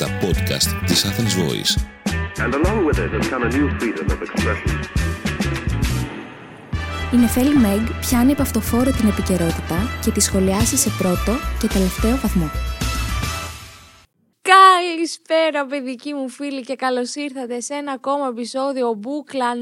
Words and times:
τα 0.00 0.18
podcast 0.20 0.86
της 0.86 1.04
Athens 1.04 1.34
Voice. 1.42 1.72
And 2.44 2.54
along 2.54 2.78
with 2.86 2.98
it 3.04 3.10
has 3.16 3.28
come 3.32 3.42
a 3.48 3.50
new 3.56 3.68
freedom 3.78 4.06
of 4.14 4.20
expression. 4.26 4.78
Η 7.12 7.16
Νεφέλη 7.16 7.56
Μέγ 7.56 7.80
πιάνει 8.00 8.32
από 8.32 8.42
αυτοφόρο 8.42 8.90
την 8.90 9.08
επικαιρότητα 9.08 9.76
και 10.04 10.10
τη 10.10 10.20
σχολιάσει 10.20 10.76
σε 10.76 10.90
πρώτο 10.98 11.32
και 11.58 11.66
τελευταίο 11.66 12.16
βαθμό. 12.16 12.50
Καλησπέρα 15.30 15.66
παιδικοί 15.66 16.14
μου 16.14 16.28
φίλοι 16.28 16.60
και 16.60 16.74
καλώς 16.74 17.14
ήρθατε 17.14 17.60
σε 17.60 17.74
ένα 17.74 17.92
ακόμα 17.92 18.26
επεισόδιο 18.26 18.92
Μπούκλα 18.92 19.54
99 19.54 19.58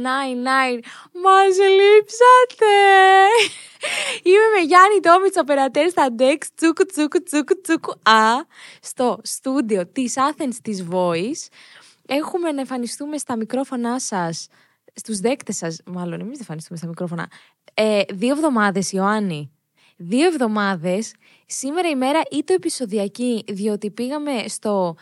Μας 1.12 1.56
λείψατε! 1.56 2.74
Είμαι 4.22 4.48
με 4.56 4.62
Γιάννη 4.66 5.00
Τόμιτς 5.02 5.36
οπερατέρ 5.36 5.90
στα 5.90 6.14
Dex. 6.18 6.36
Τσούκου 6.54 6.84
τσούκου 6.84 7.22
τσούκου 7.22 7.60
τσούκου. 7.60 7.90
Α 7.90 8.45
στο 8.80 9.18
στούντιο 9.23 9.86
της 9.86 10.14
Athens 10.16 10.54
της 10.62 10.86
Voice. 10.90 11.48
Έχουμε 12.06 12.52
να 12.52 12.60
εμφανιστούμε 12.60 13.18
στα 13.18 13.37
μικρόφωνά 13.37 14.00
σας 14.00 14.48
Στους 14.95 15.18
δέκτες 15.18 15.56
σας 15.56 15.80
μάλλον 15.87 16.20
εμείς 16.20 16.30
δεν 16.30 16.40
εμφανιστούμε 16.40 16.78
στα 16.78 16.87
μικρόφωνα. 16.87 17.30
Ε, 17.74 18.02
Δύο 18.12 18.30
εβδομάδες 18.30 18.92
Ιωάννη. 18.92 19.52
Δύο 20.00 20.26
εβδομάδες, 20.26 21.14
σήμερα 21.46 21.88
η 21.88 21.95
μέρα 21.95 22.20
ή 22.30 22.45
το 22.45 22.52
επεισοδιακή, 22.52 23.45
διότι 23.48 23.90
πήγαμε 23.90 24.45
στο 24.46 24.96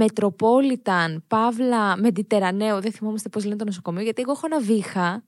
Metropolitan, 0.00 1.16
Παύλα, 1.26 1.96
Μεντιτερανέο, 1.96 2.80
δεν 2.80 2.92
θυμόμαστε 2.92 3.28
πώς 3.28 3.44
λένε 3.44 3.56
το 3.56 3.64
νοσοκομείο, 3.64 4.02
γιατί 4.02 4.22
εγώ 4.22 4.32
έχω 4.32 4.46
ένα 4.46 4.60
βήχα 4.60 5.22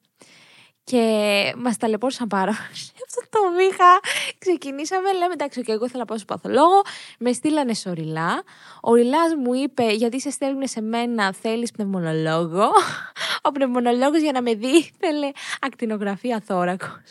και 0.89 1.53
μας 1.57 1.77
ταλαιπώρησαν 1.77 2.27
πάρα 2.27 2.51
Αυτό 3.07 3.21
το 3.31 3.39
βήχα. 3.57 4.01
Ξεκινήσαμε, 4.39 5.13
λέμε 5.13 5.33
εντάξει, 5.33 5.63
και 5.63 5.73
εγώ 5.73 5.85
ήθελα 5.85 5.99
να 5.99 6.05
πάω 6.05 6.17
στο 6.17 6.27
παθολόγο. 6.27 6.83
Με 7.19 7.33
στείλανε 7.33 7.75
στο 7.75 7.93
Ριλά. 7.93 8.43
Ο 8.83 8.95
Ριλάς 8.95 9.35
μου 9.45 9.55
είπε, 9.55 9.93
γιατί 9.93 10.21
σε 10.21 10.31
στέλνουν 10.31 10.67
σε 10.67 10.81
μένα, 10.81 11.33
θέλεις 11.33 11.71
πνευμονολόγο; 11.71 12.69
Ο 13.47 13.51
πνευμονολόγος 13.51 14.21
για 14.21 14.33
να 14.33 14.43
με 14.43 14.55
δει 14.55 14.91
θέλει 14.99 15.35
ακτινογραφία 15.61 16.43
θώρακο. 16.47 17.03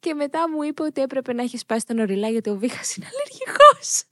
Και 0.00 0.14
μετά 0.14 0.50
μου 0.50 0.62
είπε 0.62 0.82
ότι 0.82 1.00
έπρεπε 1.00 1.32
να 1.32 1.42
έχεις 1.42 1.60
σπάσει 1.60 1.86
τον 1.86 1.98
Οριλά 1.98 2.28
γιατί 2.28 2.50
ο 2.50 2.56
βήχας 2.56 2.96
είναι 2.96 3.06
αλλεργικός. 3.06 4.04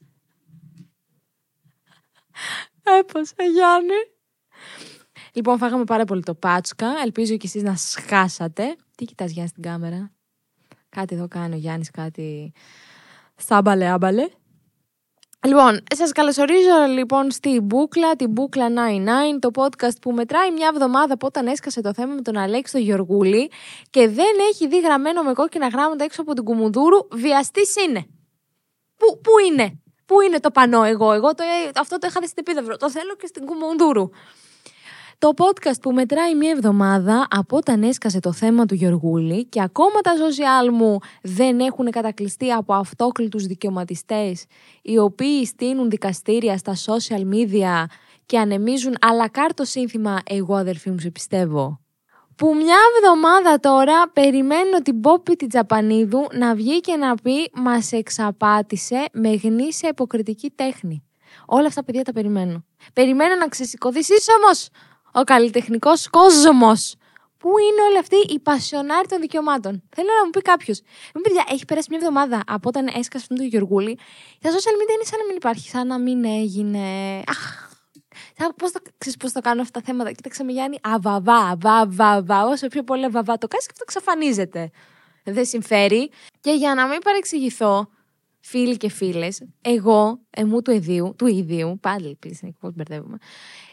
Έπασα, 2.99 3.43
Γιάννη. 3.53 4.01
Λοιπόν, 5.33 5.59
φάγαμε 5.59 5.85
πάρα 5.85 6.05
πολύ 6.05 6.23
το 6.23 6.35
πάτσκα. 6.35 6.87
Ελπίζω 7.03 7.37
και 7.37 7.47
εσείς 7.47 7.63
να 7.63 7.77
σχάσατε. 7.77 8.77
Τι 8.97 9.05
κοιτάς 9.05 9.31
Γιάννη 9.31 9.49
στην 9.49 9.63
κάμερα; 9.63 10.11
Κάτι 10.89 11.15
εδώ 11.15 11.29
κάνει 11.29 11.55
ο 11.55 11.59
Γιάννης, 11.59 11.91
κάτι 11.91 12.53
σάμπαλε 13.37 13.87
άμπαλε. 13.87 14.29
Λοιπόν, 15.47 15.81
σας 15.95 16.13
καλωσορίζω 16.13 16.87
λοιπόν 16.89 17.31
στη 17.31 17.61
Μπούκλα, 17.61 18.17
την 18.17 18.31
Μπούκλα 18.31 18.69
99, 18.69 19.39
το 19.39 19.51
podcast 19.55 20.01
που 20.01 20.13
μετράει 20.13 20.53
μια 20.53 20.71
εβδομάδα 20.73 21.15
από 21.15 21.27
όταν 21.27 21.47
έσκασε 21.47 21.81
το 21.81 21.93
θέμα 21.95 22.15
με 22.15 22.23
τον 22.23 22.37
Αλέξη 22.37 22.73
τον 22.73 22.83
Γιωργούλη 22.83 23.51
και 23.91 24.09
δεν 24.09 24.35
έχει 24.51 24.69
δει 24.69 24.81
γραμμένο 24.81 25.23
με 25.23 25.33
κόκκινα 25.33 25.69
γράμματα 25.69 26.05
έξω 26.05 26.23
από 26.23 26.33
την 26.33 26.45
Κουμουνδούρου, 26.45 26.99
βιαστής 27.13 27.77
είναι. 27.77 28.07
Πού, 28.97 29.21
πού 29.21 29.31
είναι, 29.51 29.81
πού 30.11 30.21
είναι 30.21 30.41
το 30.41 30.51
πανό 30.51 30.83
εγώ, 30.83 31.13
εγώ 31.13 31.35
το, 31.35 31.45
αυτό 31.81 31.99
το 31.99 32.07
είχα 32.11 32.21
δει 32.21 32.27
στην 32.27 32.45
επίδευρο, 32.47 32.77
το 32.77 32.91
θέλω 32.91 33.15
και 33.17 33.27
στην 33.27 33.45
Κουμουνδούρου. 33.45 34.11
Το 35.19 35.31
podcast 35.37 35.81
που 35.83 35.93
μετράει 35.93 36.35
μία 36.35 36.51
εβδομάδα 36.51 37.27
από 37.31 37.57
όταν 37.57 37.83
έσκασε 37.83 38.21
το 38.21 38.33
θέμα 38.33 38.67
του 38.67 38.75
Γιωργούλη 38.75 39.45
και 39.45 39.63
ακόμα 39.63 40.01
τα 40.01 40.13
social 40.13 40.71
μου 40.73 40.99
δεν 41.23 41.61
έχουν 41.61 41.91
κατακλειστεί 41.91 42.51
από 42.53 42.75
αυτόκλητους 42.75 43.47
δικαιωματιστές 43.47 44.45
οι 44.83 44.99
οποίοι 44.99 45.45
στείνουν 45.47 45.91
δικαστήρια 45.91 46.59
στα 46.59 46.75
social 46.87 47.35
media 47.35 47.85
και 48.27 48.39
ανεμίζουν 48.39 48.95
αλλά 49.01 49.31
το 49.55 49.65
σύνθημα 49.65 50.19
«Εγώ 50.25 50.55
αδερφή 50.55 50.91
μου 50.91 50.99
σε 50.99 51.11
πιστεύω». 51.11 51.80
Που 52.41 52.55
μια 52.55 52.77
εβδομάδα 52.97 53.61
τώρα 53.61 54.09
περιμένω 54.09 54.83
την 54.83 55.01
Πόπη 55.01 55.37
την 55.37 55.49
Τζαπανίδου 55.49 56.27
να 56.33 56.55
βγει 56.55 56.81
και 56.81 56.97
να 56.97 57.15
πει 57.15 57.51
«Μας 57.55 57.93
εξαπάτησε 57.93 59.05
με 59.13 59.35
γνήσια 59.35 59.89
υποκριτική 59.89 60.51
τέχνη». 60.51 61.05
Όλα 61.47 61.67
αυτά 61.67 61.85
παιδιά 61.85 62.05
τα 62.05 62.13
περιμένω. 62.13 62.65
Περιμένω 62.93 63.35
να 63.35 63.49
ξεσηκωθείς 63.49 64.09
όμως 64.41 64.69
ο 65.13 65.23
καλλιτεχνικός 65.23 66.09
κόσμος. 66.09 66.95
Πού 67.39 67.49
είναι 67.49 67.83
όλοι 67.89 67.99
αυτοί 67.99 68.17
οι 68.17 68.39
πασιονάροι 68.39 69.09
των 69.09 69.21
δικαιωμάτων; 69.21 69.83
Θέλω 69.95 70.09
να 70.19 70.25
μου 70.25 70.31
πει 70.31 70.41
κάποιος. 70.41 70.81
Μην 71.15 71.23
παιδιά, 71.23 71.45
έχει 71.51 71.65
περάσει 71.65 71.87
μια 71.91 71.99
εβδομάδα 72.03 72.43
από 72.47 72.69
όταν 72.69 72.87
έσκασε 72.87 73.17
αυτόν 73.17 73.37
τον 73.37 73.47
Γιωργούλη. 73.47 73.99
Τα 74.41 74.51
social 74.51 74.77
media 74.81 74.95
είναι 74.95 75.05
σαν 75.05 75.19
να 75.19 75.27
μην 75.27 75.37
υπάρχει, 75.37 75.69
σαν 75.69 75.87
να 75.87 75.99
μην 75.99 76.25
έγινε. 76.25 77.23
Αχ. 77.27 77.70
Πώς 78.57 78.73
το, 78.73 78.81
πώς 79.19 79.33
το 79.33 79.41
κάνω 79.41 79.63
αυτά 79.63 79.81
τα 79.81 79.87
θέματα. 79.87 80.13
Κοίταξε 80.13 80.45
με 80.45 80.53
Γιάννη. 80.53 80.79
Αβαβά, 80.83 81.57
βαβαβά. 81.57 82.45
Όσο 82.47 82.67
πιο 82.67 82.83
πολύ 82.83 83.07
βαβά 83.07 83.39
το 83.39 83.47
κάνεις 83.49 83.67
και 83.67 83.73
αυτό 83.73 83.83
εξαφανίζεται. 83.83 84.71
Δεν 85.25 85.45
συμφέρει. 85.45 86.11
Και 86.41 86.51
για 86.53 86.75
να 86.75 86.87
μην 86.87 86.99
παρεξηγηθώ, 86.99 87.89
φίλοι 88.41 88.77
και 88.77 88.89
φίλες, 88.89 89.43
εγώ, 89.61 90.21
εμού 90.31 90.63
του 90.63 90.71
ιδίου, 90.71 91.15
του 91.19 91.27
ιδίου, 91.27 91.79
πάλι 91.81 92.09
επίση, 92.09 92.57
πώς 92.61 92.75
μπερδεύουμε, 92.75 93.17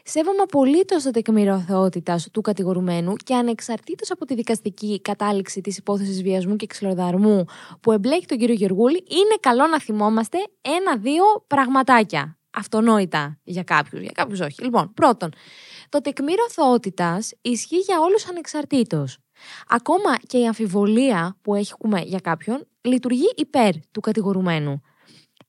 σέβομαι 0.03 0.41
απολύτως 0.41 1.03
το 1.03 1.11
τεκμήριο 1.11 1.59
θεότητα 1.67 2.19
του 2.31 2.41
κατηγορουμένου 2.41 3.15
και 3.15 3.35
ανεξαρτήτως 3.35 4.11
από 4.11 4.25
τη 4.25 4.35
δικαστική 4.35 5.01
κατάληξη 5.01 5.61
της 5.61 5.77
υπόθεσης 5.77 6.21
βιασμού 6.23 6.55
και 6.55 6.65
ξυλοδαρμού 6.65 7.45
που 7.79 7.91
εμπλέκει 7.91 8.25
τον 8.25 8.37
κύριο 8.37 8.55
Γεωργούλη, 8.55 9.03
είναι 9.07 9.35
καλό 9.39 9.67
να 9.67 9.79
θυμόμαστε 9.79 10.37
ένα-δύο 10.61 11.23
πραγματάκια. 11.47 12.36
Αυτονόητα 12.57 13.39
για 13.43 13.63
κάποιους, 13.63 14.01
για 14.01 14.11
κάποιους 14.13 14.39
όχι. 14.39 14.63
Λοιπόν, 14.63 14.93
πρώτον, 14.93 15.29
το 15.89 16.01
τεκμήριο 16.01 16.49
θεότητα 16.49 17.19
ισχύει 17.41 17.77
για 17.77 17.99
όλους 17.99 18.27
ανεξαρτήτως. 18.27 19.17
Ακόμα 19.67 20.17
και 20.27 20.37
η 20.37 20.47
αμφιβολία 20.47 21.37
που 21.41 21.55
έχουμε 21.55 22.01
για 22.01 22.19
κάποιον 22.19 22.67
λειτουργεί 22.81 23.31
υπέρ 23.35 23.73
του 23.91 23.99
κατηγορουμένου. 23.99 24.81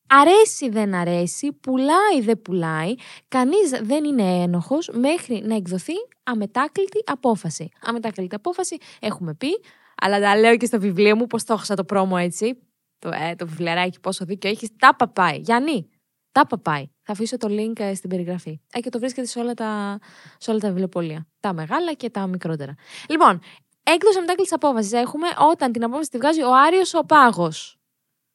Αρέσει 0.08 0.68
δεν 0.68 0.94
αρέσει, 0.94 1.52
πουλάει 1.52 2.20
δεν 2.20 2.42
πουλάει, 2.42 2.94
κανείς 3.28 3.70
δεν 3.82 4.04
είναι 4.04 4.42
ένοχος 4.42 4.90
μέχρι 4.92 5.42
να 5.44 5.54
εκδοθεί 5.54 5.94
αμετάκλητη 6.22 7.02
απόφαση. 7.06 7.68
Αμετάκλητη 7.80 8.34
απόφαση 8.34 8.76
έχουμε 9.00 9.34
πει, 9.34 9.48
αλλά 9.96 10.20
τα 10.20 10.36
λέω 10.36 10.56
και 10.56 10.66
στο 10.66 10.80
βιβλίο 10.80 11.16
μου 11.16 11.26
πως 11.26 11.44
το 11.44 11.52
έχασα 11.52 11.74
το 11.74 11.84
πρόμο 11.84 12.16
έτσι, 12.18 12.58
το, 12.98 13.08
ε, 13.08 13.34
το 13.34 13.46
βιβλιαράκι 13.46 14.00
πόσο 14.00 14.24
δίκιο 14.24 14.50
έχεις, 14.50 14.68
τα 14.78 14.96
παπάει. 14.96 15.38
Γιάννη, 15.38 15.88
τα 16.38 16.46
παπάει. 16.46 16.90
Θα 17.02 17.12
αφήσω 17.12 17.36
το 17.36 17.48
link 17.50 17.80
ε, 17.80 17.94
στην 17.94 18.10
περιγραφή. 18.10 18.60
Ε, 18.72 18.80
και 18.80 18.90
το 18.90 18.98
βρίσκεται 18.98 19.26
σε 19.26 19.38
όλα 19.38 19.54
τα, 19.54 19.98
σε 20.38 20.50
όλα 20.50 20.58
τα 20.58 20.68
βιβλιοπολία. 20.68 21.26
Τα 21.40 21.52
μεγάλα 21.52 21.92
και 21.92 22.10
τα 22.10 22.26
μικρότερα. 22.26 22.74
Λοιπόν, 23.08 23.40
έκδοση 23.82 24.16
αμετάκλητη 24.16 24.54
απόφαση 24.54 24.96
έχουμε 24.96 25.28
όταν 25.50 25.72
την 25.72 25.84
απόφαση 25.84 26.10
τη 26.10 26.18
βγάζει 26.18 26.42
ο 26.42 26.54
Άριος 26.66 26.94
ο 26.94 27.04
Πάγος. 27.04 27.78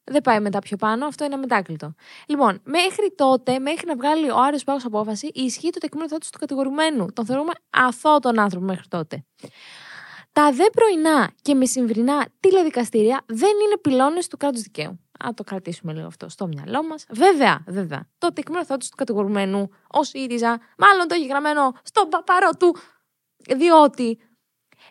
Δεν 0.04 0.22
πάει 0.22 0.40
μετά 0.40 0.60
πιο 0.60 0.78
πάνω, 0.78 1.06
αυτό 1.06 1.26
είναι 1.26 1.34
αμετάκλητο. 1.34 1.94
Λοιπόν, 2.28 2.62
μέχρι 2.64 3.14
τότε, 3.16 3.60
μέχρι 3.60 3.88
να 3.88 3.96
βγάλει 3.96 4.30
ο 4.30 4.38
Άριος 4.38 4.64
Πάγος 4.64 4.86
απόφαση, 4.86 5.30
ισχύει 5.34 5.70
το 5.70 5.80
τεκμήριο 5.80 6.10
θεότητο 6.10 6.32
του 6.32 6.40
κατηγορουμένου. 6.40 7.06
Τον 7.14 7.26
θεωρούμε 7.26 7.52
αθώο 7.70 8.20
τον 8.20 8.40
άνθρωπο 8.40 8.66
μέχρι 8.66 8.88
τότε. 8.88 9.26
Τα 10.32 10.52
δε 10.52 10.64
πρωινά 10.72 11.32
και 11.42 11.56
μεσημβρινά 11.56 12.28
τηλεδικαστήρια 12.40 13.24
δεν 13.26 13.52
είναι 13.66 13.78
πυλώνες 13.82 14.28
του 14.28 14.38
κράτους 14.38 14.62
δικαίου. 14.62 15.00
Α 15.28 15.34
το 15.34 15.44
κρατήσουμε 15.44 15.94
λίγο 15.94 16.08
αυτό 16.08 16.30
στο 16.30 16.48
μυαλό 16.48 16.84
μας. 16.84 17.06
Βέβαια, 17.10 17.64
βέβαια, 17.68 18.10
το 18.18 18.34
τεκμήριο 18.34 18.66
θεότητο 18.66 18.90
του 18.90 18.98
κατηγορουμένου, 18.98 19.70
ω 19.88 20.04
ΣΥΡΙΖΑ, 20.04 20.60
μάλλον 20.78 21.08
το 21.08 21.16
έχει 21.16 21.26
γραμμένο 21.26 21.72
στον 21.84 22.10
παπαρό 22.10 22.50
του, 22.60 22.76
διότι 23.58 24.20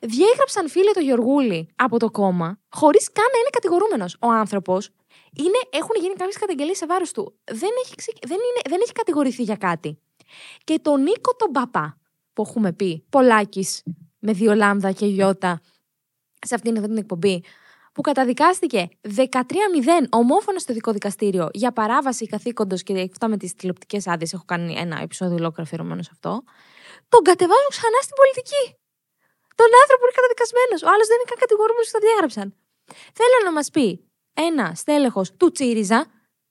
διέγραψαν 0.00 0.68
φίλοι 0.68 0.92
το 0.92 1.00
Γιωργούλη 1.00 1.68
από 1.76 1.98
το 1.98 2.10
κόμμα, 2.10 2.58
χωρίς 2.70 3.12
καν 3.12 3.24
να 3.32 3.38
είναι 3.38 3.48
κατηγορούμενος. 3.52 4.16
Ο 4.20 4.30
άνθρωπος 4.30 4.90
είναι, 5.36 5.58
έχουν 5.70 5.96
γίνει 6.00 6.14
κάποιες 6.14 6.38
καταγγελίες 6.38 6.76
σε 6.76 6.86
βάρος 6.86 7.12
του. 7.12 7.38
Δεν 7.44 7.70
έχει, 7.84 7.94
δεν, 8.26 8.36
είναι, 8.36 8.60
δεν 8.68 8.78
έχει 8.82 8.92
κατηγορηθεί 8.92 9.42
για 9.42 9.56
κάτι. 9.56 9.98
Και 10.64 10.78
τον 10.82 11.02
Νίκο 11.02 11.34
τον 11.36 11.50
Παπά, 11.50 11.98
που 12.32 12.42
έχουμε 12.42 12.72
πει, 12.72 13.04
Πολάκης 13.10 13.82
με 14.18 14.32
δύο 14.32 14.54
λάμδα 14.54 14.92
και 14.92 15.06
γιώτα, 15.06 15.60
σε 16.46 16.54
αυτήν 16.54 16.76
εδώ 16.76 16.86
την 16.86 16.96
εκπομπή, 16.96 17.44
που 17.92 18.00
καταδικάστηκε 18.00 18.88
13-0 19.16 19.22
ομόφωνα 20.10 20.58
στο 20.58 20.72
δικό 20.72 20.92
δικαστήριο 20.92 21.48
για 21.52 21.72
παράβαση 21.72 22.26
καθήκοντος 22.26 22.82
και 22.82 23.08
αυτά 23.12 23.28
με 23.28 23.36
τις 23.36 23.54
τηλεοπτικές 23.54 24.06
άδειες. 24.06 24.32
Έχω 24.32 24.44
κάνει 24.46 24.74
ένα 24.78 25.00
επεισόδιο 25.00 25.34
ολόκληρο 25.34 25.62
αφιερωμένο 25.62 26.02
σε 26.02 26.10
αυτό. 26.12 26.42
Τον 27.08 27.22
κατεβάζουν 27.22 27.70
ξανά 27.76 27.98
στην 28.02 28.16
πολιτική. 28.20 28.64
Τον 29.54 29.70
άνθρωπο 29.82 30.02
είναι 30.04 30.16
καταδικασμένος. 30.20 30.80
Ο 30.86 30.88
άλλος 30.92 31.06
δεν 31.10 31.16
είναι 31.18 31.28
καν 31.30 31.38
κατηγορούμενος 31.44 31.86
που 31.88 31.94
το 31.96 32.02
διέγραψαν. 32.06 32.48
Θέλω 33.18 33.36
να 33.44 33.52
μας 33.52 33.68
πει 33.74 33.88
ένα 34.48 34.66
στέλεχος 34.74 35.26
του 35.38 35.50
Τσίριζα, 35.52 36.00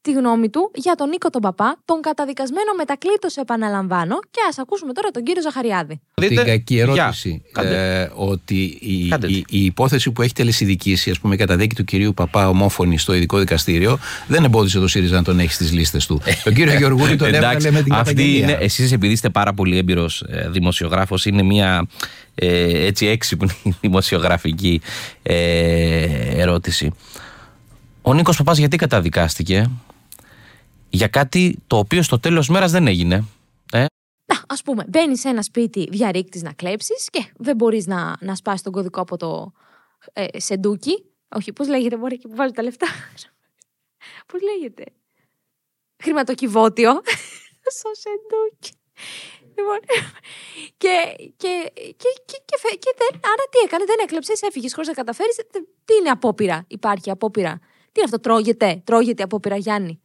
τη 0.01 0.11
γνώμη 0.11 0.49
του 0.49 0.71
για 0.75 0.95
τον 0.95 1.09
Νίκο 1.09 1.29
τον 1.29 1.41
Παπά, 1.41 1.77
τον 1.85 2.01
καταδικασμένο 2.01 2.71
μετακλήτως, 2.77 3.35
επαναλαμβάνω, 3.37 4.19
και 4.31 4.39
ας 4.49 4.57
ακούσουμε 4.57 4.93
τώρα 4.93 5.09
τον 5.09 5.23
κύριο 5.23 5.41
Ζαχαριάδη. 5.41 5.99
Την 6.13 6.35
κακή 6.35 6.73
Για. 6.73 6.83
ερώτηση. 6.83 7.43
Κάντε. 7.51 8.01
Ε, 8.01 8.11
ότι 8.15 8.77
η, 8.81 9.07
Κάντε 9.07 9.27
τη. 9.27 9.33
η, 9.33 9.45
η 9.49 9.65
υπόθεση 9.65 10.11
που 10.11 10.21
έχει 10.21 10.33
τελεσυδικήσει, 10.33 11.09
ας 11.09 11.19
πούμε, 11.19 11.35
κατά 11.35 11.55
δίκη 11.55 11.75
του 11.75 11.83
κυρίου 11.83 12.13
Παπά 12.13 12.49
ομόφωνη 12.49 12.97
στο 12.97 13.13
ειδικό 13.13 13.37
δικαστήριο, 13.37 13.99
δεν 14.27 14.43
εμπόδισε 14.43 14.79
το 14.79 14.87
ΣΥΡΙΖΑ 14.87 15.15
να 15.15 15.23
τον 15.23 15.39
έχει 15.39 15.51
στις 15.53 15.71
λίστες 15.71 16.05
του. 16.05 16.21
τον 16.43 16.53
κύριο 16.53 16.73
Γεωργούλη 16.77 17.15
τον 17.15 17.27
έβγαλε 17.27 17.47
Εντάξει, 17.47 17.71
με 17.71 17.81
την 17.81 17.93
αυτή 17.93 18.13
καταγγελία. 18.13 18.43
είναι, 18.49 18.57
εσείς 18.65 18.91
επειδή 18.91 19.13
είστε 19.13 19.29
πάρα 19.29 19.53
πολύ 19.53 19.77
έμπειρος 19.77 20.21
ε, 20.21 20.49
δημοσιογράφος, 20.51 21.25
είναι 21.25 21.43
μια 21.43 21.87
ε, 22.35 22.85
έτσι 22.85 23.05
έξυπνη 23.07 23.51
δημοσιογραφική 23.81 24.81
ε, 25.23 26.05
ερώτηση. 26.41 26.91
Ο 28.01 28.13
Νίκος 28.13 28.37
Παπάς 28.37 28.57
γιατί 28.57 28.77
καταδικάστηκε; 28.77 29.69
Για 30.91 31.07
κάτι 31.07 31.59
το 31.67 31.77
οποίο 31.77 32.01
στο 32.03 32.19
τέλος 32.19 32.49
μέρας 32.49 32.71
δεν 32.71 32.87
έγινε. 32.87 33.23
Ε; 33.73 33.85
Να, 34.25 34.43
ας 34.47 34.61
πούμε, 34.61 34.85
μπαίνεις 34.87 35.19
σε 35.19 35.29
ένα 35.29 35.41
σπίτι 35.41 35.87
διαρρήκτης 35.91 36.41
να 36.41 36.53
κλέψεις 36.53 37.09
και 37.09 37.31
δεν 37.37 37.55
μπορείς 37.55 37.85
να, 37.87 38.15
να 38.19 38.35
σπάσεις 38.35 38.61
τον 38.61 38.71
κωδικό 38.71 39.01
από 39.01 39.17
το 39.17 39.51
ε, 40.13 40.39
σεντούκι. 40.39 41.05
Όχι, 41.35 41.53
πώς 41.53 41.67
λέγεται, 41.67 41.97
μπορεί 41.97 42.17
και 42.17 42.27
που 42.27 42.35
βάζει 42.35 42.53
τα 42.53 42.63
λεφτά. 42.63 42.87
πώς 44.27 44.41
λέγεται; 44.41 44.83
Χρηματοκιβώτιο. 46.03 46.91
Στο 47.77 47.89
σεντούκι. 47.93 48.71
Λοιπόν, 49.57 49.79
και, 50.77 51.15
και, 51.37 51.71
και, 51.75 52.09
και, 52.25 52.37
και, 52.45 52.57
φε- 52.59 52.79
και 52.79 52.93
δεν, 52.97 53.19
άρα 53.23 53.43
τι 53.51 53.57
έκανε, 53.65 53.83
δεν 53.85 53.95
έκλεψες, 54.03 54.41
έφυγες 54.41 54.73
χωρίς 54.73 54.87
να 54.89 54.93
καταφέρεις. 54.95 55.35
Τι 55.85 55.93
είναι 55.99 56.09
απόπειρα, 56.09 56.65
υπάρχει 56.67 57.09
απόπειρα. 57.11 57.59
Τι 57.91 57.91
είναι 57.99 58.03
αυτό, 58.03 58.19
τρώγεται, 58.19 58.81
τρώγεται 58.85 59.21
η 59.21 59.23
απόπειρα, 59.25 59.55
Γιάννη; 59.55 60.01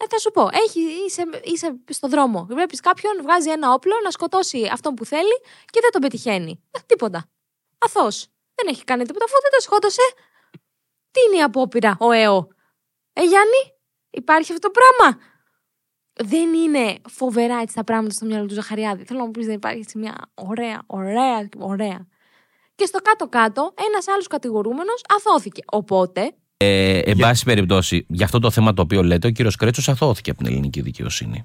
Ε, 0.00 0.06
θα 0.08 0.18
σου 0.18 0.30
πω, 0.30 0.48
έχει, 0.52 0.80
είσαι, 0.80 1.24
είσαι 1.42 1.80
στο 1.88 2.08
δρόμο. 2.08 2.46
Βλέπεις 2.50 2.80
κάποιον, 2.80 3.22
βγάζει 3.22 3.50
ένα 3.50 3.72
όπλο 3.72 3.94
να 4.04 4.10
σκοτώσει 4.10 4.68
αυτόν 4.72 4.94
που 4.94 5.04
θέλει 5.04 5.40
και 5.64 5.80
δεν 5.80 5.90
τον 5.90 6.00
πετυχαίνει. 6.00 6.62
Ε, 6.70 6.78
τίποτα. 6.86 7.30
Αθώο. 7.78 8.08
Δεν 8.54 8.66
έχει 8.68 8.84
κάνει 8.84 9.04
τίποτα, 9.04 9.24
αφού 9.24 9.34
δεν 9.42 9.50
τον 9.50 9.60
σκότωσε. 9.60 10.02
Τι 11.10 11.20
είναι 11.26 11.36
η 11.36 11.42
απόπειρα, 11.42 11.96
ο 12.00 12.10
ΕΟ. 12.10 12.48
Ε, 13.12 13.22
Γιάννη, 13.24 13.62
υπάρχει 14.10 14.52
αυτό 14.52 14.70
το 14.70 14.74
πράγμα; 14.78 15.20
Δεν 16.12 16.54
είναι 16.54 16.98
φοβερά 17.08 17.60
έτσι 17.60 17.74
τα 17.74 17.84
πράγματα 17.84 18.14
στο 18.14 18.26
μυαλό 18.26 18.46
του 18.46 18.54
Ζαχαριάδη. 18.54 19.04
Θέλω 19.04 19.18
να 19.18 19.24
μου 19.24 19.30
πεις, 19.30 19.46
δεν 19.46 19.54
υπάρχει 19.54 19.80
έτσι 19.80 19.98
μια 19.98 20.30
ωραία, 20.34 20.82
ωραία, 20.86 21.48
ωραία. 21.58 22.06
Και 22.74 22.86
στο 22.86 22.98
κάτω-κάτω, 22.98 23.74
ένας 23.88 24.08
άλλος 24.08 24.26
κατηγορούμενος 24.26 25.02
αθώθηκε. 25.08 25.62
Οπότε, 25.66 26.34
Ε, 26.64 26.98
εν 26.98 27.16
πάση 27.16 27.44
περιπτώσει, 27.44 28.04
για 28.08 28.24
αυτό 28.24 28.38
το 28.38 28.50
θέμα 28.50 28.74
το 28.74 28.82
οποίο 28.82 29.02
λέτε, 29.02 29.26
ο 29.26 29.30
κύριος 29.30 29.56
Κρέτσος 29.56 29.88
αθώθηκε 29.88 30.30
από 30.30 30.42
την 30.42 30.52
ελληνική 30.52 30.80
δικαιοσύνη. 30.80 31.44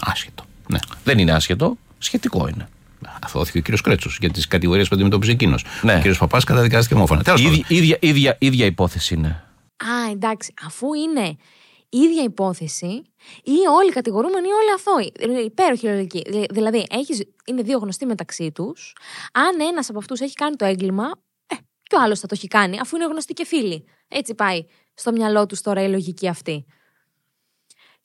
Άσχετο. 0.00 0.44
Ναι. 0.68 0.78
Δεν 1.04 1.18
είναι 1.18 1.32
άσχετο, 1.32 1.76
σχετικό 1.98 2.48
είναι. 2.48 2.68
Αθώθηκε 3.22 3.58
ο 3.58 3.60
κύριος 3.60 3.80
Κρέτσος 3.80 4.16
για 4.20 4.30
τις 4.30 4.48
κατηγορίες 4.48 4.88
που 4.88 4.94
αντιμετώπιζε 4.94 5.32
εκείνος. 5.32 5.64
Ναι. 5.82 5.94
Ο 5.94 5.96
κύριος 5.96 6.18
Παπάς 6.18 6.44
καταδικάστηκε 6.44 6.94
ομόφωνα. 6.94 7.22
Τέλος 7.22 7.42
πάντων. 7.42 7.56
Ίδια, 7.58 7.76
ίδια, 7.78 7.96
ίδια, 8.00 8.36
ίδια 8.40 8.66
υπόθεση 8.66 9.14
είναι. 9.14 9.28
Α, 9.76 10.10
εντάξει, 10.10 10.54
αφού 10.66 10.86
είναι 10.94 11.36
η 11.88 11.98
ίδια 11.98 12.22
υπόθεση, 12.22 12.86
ή 13.42 13.56
όλοι 13.78 13.90
κατηγορούμενοι 13.92 14.46
ή 14.48 14.50
όλοι 14.50 14.72
αθώοι. 14.74 15.12
Δηλαδή, 15.18 15.44
Υπέροχη 15.44 15.86
λογική. 15.86 16.22
Δηλα- 16.30 16.46
Δηλαδή, 16.50 16.86
έχεις, 16.90 17.22
είναι 17.46 17.62
δύο 17.62 17.78
γνωστοί 17.78 18.06
μεταξύ 18.06 18.50
τους. 18.52 18.92
Αν 19.32 19.66
ένας 19.72 19.88
από 19.88 19.98
αυτούς 19.98 20.20
έχει 20.20 20.34
κάνει 20.34 20.56
το 20.56 20.64
έγκλημα, 20.64 21.04
ε, 21.88 21.94
και 21.94 21.96
ο 21.96 22.02
άλλο 22.02 22.16
θα 22.16 22.26
το 22.26 22.34
έχει 22.36 22.48
κάνει, 22.48 22.78
αφού 22.80 22.96
είναι 22.96 23.06
γνωστοί 23.06 23.32
και 23.32 23.44
φίλοι. 23.46 23.84
Έτσι 24.08 24.34
πάει 24.34 24.64
στο 24.94 25.12
μυαλό 25.12 25.46
τους 25.46 25.60
τώρα 25.60 25.82
η 25.82 25.88
λογική 25.88 26.28
αυτή. 26.28 26.66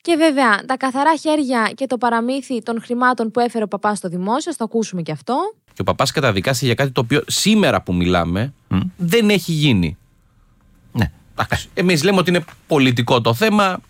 Και 0.02 0.16
βέβαια, 0.16 0.66
τα 0.66 0.78
καθαρά 0.78 1.16
χέρια 1.16 1.72
και 1.76 1.88
το 1.88 1.98
παραμύθι 1.98 2.62
των 2.62 2.82
χρημάτων 2.82 3.32
που 3.32 3.40
έφερε 3.40 3.64
ο 3.64 3.68
παπάς 3.68 3.98
στο 3.98 4.10
δημόσιο, 4.10 4.52
θα 4.52 4.58
το 4.58 4.64
ακούσουμε 4.64 5.02
και 5.02 5.12
αυτό. 5.12 5.56
Και 5.74 5.82
ο 5.82 5.84
παπάς 5.84 6.12
καταδικάστηκε 6.12 6.66
για 6.66 6.76
κάτι 6.76 6.92
το 6.92 7.02
οποίο 7.02 7.24
σήμερα 7.28 7.82
που 7.82 7.94
μιλάμε 7.94 8.54
δεν 8.98 9.30
έχει 9.30 9.52
γίνει. 9.52 9.98
Ναι. 10.92 11.12
Εντάξει. 11.32 11.70
Εμείς 11.74 12.04
λέμε 12.04 12.18
ότι 12.18 12.30
είναι 12.30 12.46
πολιτικό 12.68 13.22
το 13.22 13.34
θέμα. 13.34 13.82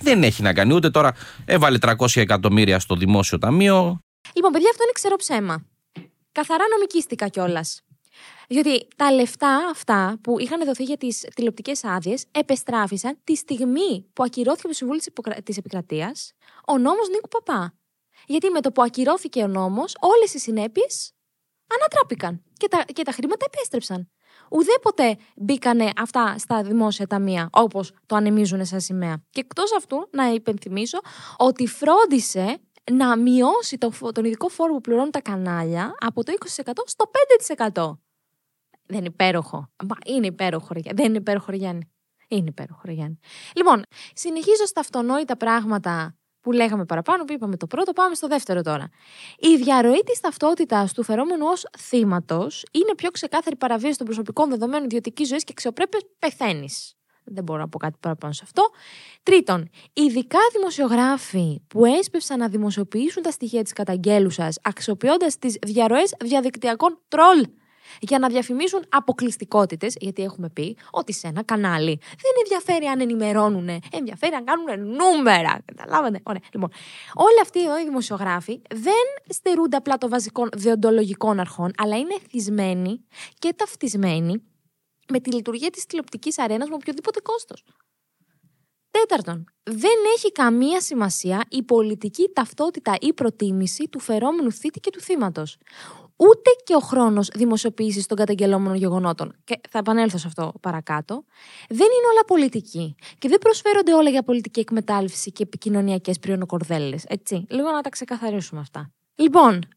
Δεν 0.00 0.22
έχει 0.22 0.42
να 0.42 0.52
κάνει 0.52 0.74
ούτε 0.74 0.90
τώρα. 0.90 1.14
Έβαλε 1.44 1.78
300 1.80 2.06
εκατομμύρια 2.14 2.78
στο 2.78 2.94
δημόσιο 2.94 3.38
ταμείο. 3.38 3.98
Λοιπόν, 4.34 4.52
παιδιά, 4.52 4.68
αυτό 4.70 4.82
είναι 4.82 4.92
ξερό 4.92 5.16
ψέμα. 5.16 5.64
Καθαρά 6.32 6.64
νομικίστικα 6.72 7.28
κιόλας. 7.28 7.83
Διότι 8.48 8.88
τα 8.96 9.12
λεφτά 9.12 9.68
αυτά 9.70 10.18
που 10.22 10.38
είχαν 10.38 10.64
δοθεί 10.64 10.82
για 10.82 10.96
τις 10.96 11.26
τηλεοπτικές 11.34 11.84
άδειες 11.84 12.24
επεστράφησαν 12.30 13.18
τη 13.24 13.34
στιγμή 13.36 14.06
που 14.12 14.22
ακυρώθηκε 14.22 14.60
από 14.60 14.68
το 14.68 14.74
Συμβούλιο 14.74 15.02
της 15.44 15.56
Επικρατείας 15.56 16.32
ο 16.66 16.78
νόμος 16.78 17.08
Νίκου 17.08 17.28
Παπά. 17.28 17.74
Γιατί 18.26 18.50
με 18.50 18.60
το 18.60 18.72
που 18.72 18.82
ακυρώθηκε 18.82 19.42
ο 19.42 19.46
νόμος, 19.46 19.96
όλες 20.00 20.34
οι 20.34 20.38
συνέπειες 20.38 21.12
ανατράπηκαν 21.78 22.42
και 22.56 22.68
τα, 22.68 22.84
και 22.92 23.02
τα 23.02 23.12
χρήματα 23.12 23.46
επέστρεψαν. 23.52 24.08
Ουδέποτε 24.50 25.16
μπήκανε 25.36 25.90
αυτά 25.96 26.34
στα 26.38 26.62
δημόσια 26.62 27.06
ταμεία, 27.06 27.48
όπως 27.52 27.92
το 28.06 28.16
ανεμίζουν 28.16 28.64
σαν 28.66 28.80
σημαία. 28.80 29.22
Και 29.30 29.40
εκτός 29.40 29.72
αυτού, 29.76 30.08
να 30.10 30.28
υπενθυμίσω 30.28 30.98
ότι 31.36 31.66
φρόντισε 31.66 32.58
να 32.92 33.16
μειώσει 33.16 33.78
το, 33.78 33.90
φο- 33.90 34.12
τον 34.12 34.24
ειδικό 34.24 34.48
φόρο 34.48 34.72
που 34.72 34.80
πληρώνουν 34.80 35.10
τα 35.10 35.20
κανάλια 35.20 35.94
από 35.98 36.24
το 36.24 36.32
20% 36.38 36.72
στο 36.84 37.10
5%. 37.72 37.98
Δεν 38.86 38.98
είναι 38.98 39.06
υπέροχο. 39.06 39.70
Μα 39.88 39.96
είναι 40.06 40.26
υπέροχο, 40.26 40.68
ρε 40.72 40.78
Γιάννη. 40.78 41.00
Δεν 41.02 41.10
είναι 41.10 41.18
υπέροχο, 41.18 41.50
ρε 41.50 41.56
Γιάννη. 41.56 41.90
Είναι 42.28 42.48
υπέροχο, 42.48 42.80
ρε 42.84 42.92
Γιάννη. 42.92 43.18
Λοιπόν, 43.56 43.82
συνεχίζω 44.14 44.66
στα 44.66 44.80
αυτονόητα 44.80 45.36
πράγματα 45.36 46.16
που 46.40 46.52
λέγαμε 46.52 46.84
παραπάνω, 46.84 47.24
που 47.24 47.32
είπαμε 47.32 47.56
το 47.56 47.66
πρώτο, 47.66 47.92
πάμε 47.92 48.14
στο 48.14 48.26
δεύτερο 48.26 48.62
τώρα. 48.62 48.88
Η 49.38 49.56
διαρροή 49.56 50.02
της 50.04 50.20
ταυτότητας 50.20 50.92
του 50.92 51.02
φερόμενου 51.02 51.46
ως 51.46 51.66
θύματος 51.78 52.64
είναι 52.72 52.94
πιο 52.96 53.10
ξεκάθαρη 53.10 53.56
παραβίαση 53.56 53.96
των 53.96 54.06
προσωπικών 54.06 54.50
δεδομένων 54.50 54.84
ιδιωτικής 54.84 55.28
ζωής 55.28 55.44
και 55.44 55.52
αξιοπρέπειας 55.52 56.02
πεθαίνεις. 56.18 56.94
Δεν 57.24 57.44
μπορώ 57.44 57.58
να 57.60 57.68
πω 57.68 57.78
κάτι 57.78 57.96
παραπάνω 58.00 58.32
σε 58.32 58.40
αυτό. 58.44 58.70
Τρίτον, 59.22 59.68
ειδικά 59.92 60.38
δημοσιογράφοι 60.52 61.60
που 61.68 61.84
έσπευσαν 61.84 62.38
να 62.38 62.48
δημοσιοποιήσουν 62.48 63.22
τα 63.22 63.30
στοιχεία 63.30 63.62
της 63.62 63.72
καταγγέλουσας 63.72 64.58
αξιοποιώντας 64.62 65.38
τις 65.38 65.56
διαρροές 65.66 66.14
διαδικτυακών 66.24 67.02
τρολ 67.08 67.46
για 68.00 68.18
να 68.18 68.28
διαφημίσουν 68.28 68.84
αποκλειστικότητες, 68.88 69.96
γιατί 70.00 70.22
έχουμε 70.22 70.48
πει 70.48 70.76
ότι 70.90 71.12
σε 71.12 71.26
ένα 71.26 71.42
κανάλι 71.42 71.98
δεν 72.00 72.32
ενδιαφέρει 72.38 72.86
αν 72.86 73.00
ενημερώνουν, 73.00 73.68
ενδιαφέρει 73.92 74.34
αν 74.34 74.44
κάνουν 74.44 74.96
νούμερα. 74.96 75.58
Καταλάβατε; 75.64 76.20
Ωραία. 76.22 76.40
Λοιπόν, 76.52 76.70
όλοι 77.14 77.40
αυτοί 77.42 77.64
εδώ 77.64 77.80
οι 77.80 77.84
δημοσιογράφοι 77.84 78.62
δεν 78.74 79.04
στερούνται 79.28 79.76
απλά 79.76 79.98
των 79.98 80.10
βασικών 80.10 80.48
δεοντολογικών 80.56 81.40
αρχών, 81.40 81.72
αλλά 81.76 81.96
είναι 81.96 82.14
εθισμένοι 82.24 83.04
και 83.38 83.52
ταυτισμένοι 83.56 84.42
με 85.08 85.20
τη 85.20 85.30
λειτουργία 85.30 85.70
της 85.70 85.86
τηλεοπτικής 85.86 86.38
αρένας 86.38 86.68
με 86.68 86.74
οποιοδήποτε 86.74 87.20
κόστος. 87.20 87.64
Τέταρτον, 89.00 89.44
δεν 89.62 89.98
έχει 90.16 90.32
καμία 90.32 90.80
σημασία 90.80 91.44
η 91.48 91.62
πολιτική 91.62 92.30
ταυτότητα 92.32 92.96
ή 93.00 93.12
προτίμηση 93.12 93.88
του 93.88 93.98
φερόμενου 93.98 94.52
θήτη 94.52 94.80
και 94.80 94.90
του 94.90 95.00
θύματος. 95.00 95.56
Ούτε 96.16 96.50
και 96.64 96.74
ο 96.74 96.78
χρόνος 96.78 97.28
δημοσιοποίησης 97.34 98.06
των 98.06 98.16
καταγγελόμενων 98.16 98.76
γεγονότων. 98.76 99.36
Και 99.44 99.60
θα 99.70 99.78
επανέλθω 99.78 100.18
σε 100.18 100.26
αυτό 100.26 100.52
παρακάτω. 100.60 101.24
Δεν 101.68 101.86
είναι 101.86 102.06
όλα 102.12 102.24
πολιτική. 102.26 102.94
Και 103.18 103.28
δεν 103.28 103.38
προσφέρονται 103.38 103.94
όλα 103.94 104.10
για 104.10 104.22
πολιτική 104.22 104.60
εκμετάλλευση 104.60 105.32
και 105.32 105.42
επικοινωνιακές 105.42 106.18
πριονοκορδέλες. 106.18 107.04
Έτσι. 107.08 107.46
Λίγο 107.48 107.70
να 107.70 107.80
τα 107.80 107.88
ξεκαθαρίσουμε 107.88 108.60
αυτά. 108.60 108.92
Λοιπόν, 109.16 109.68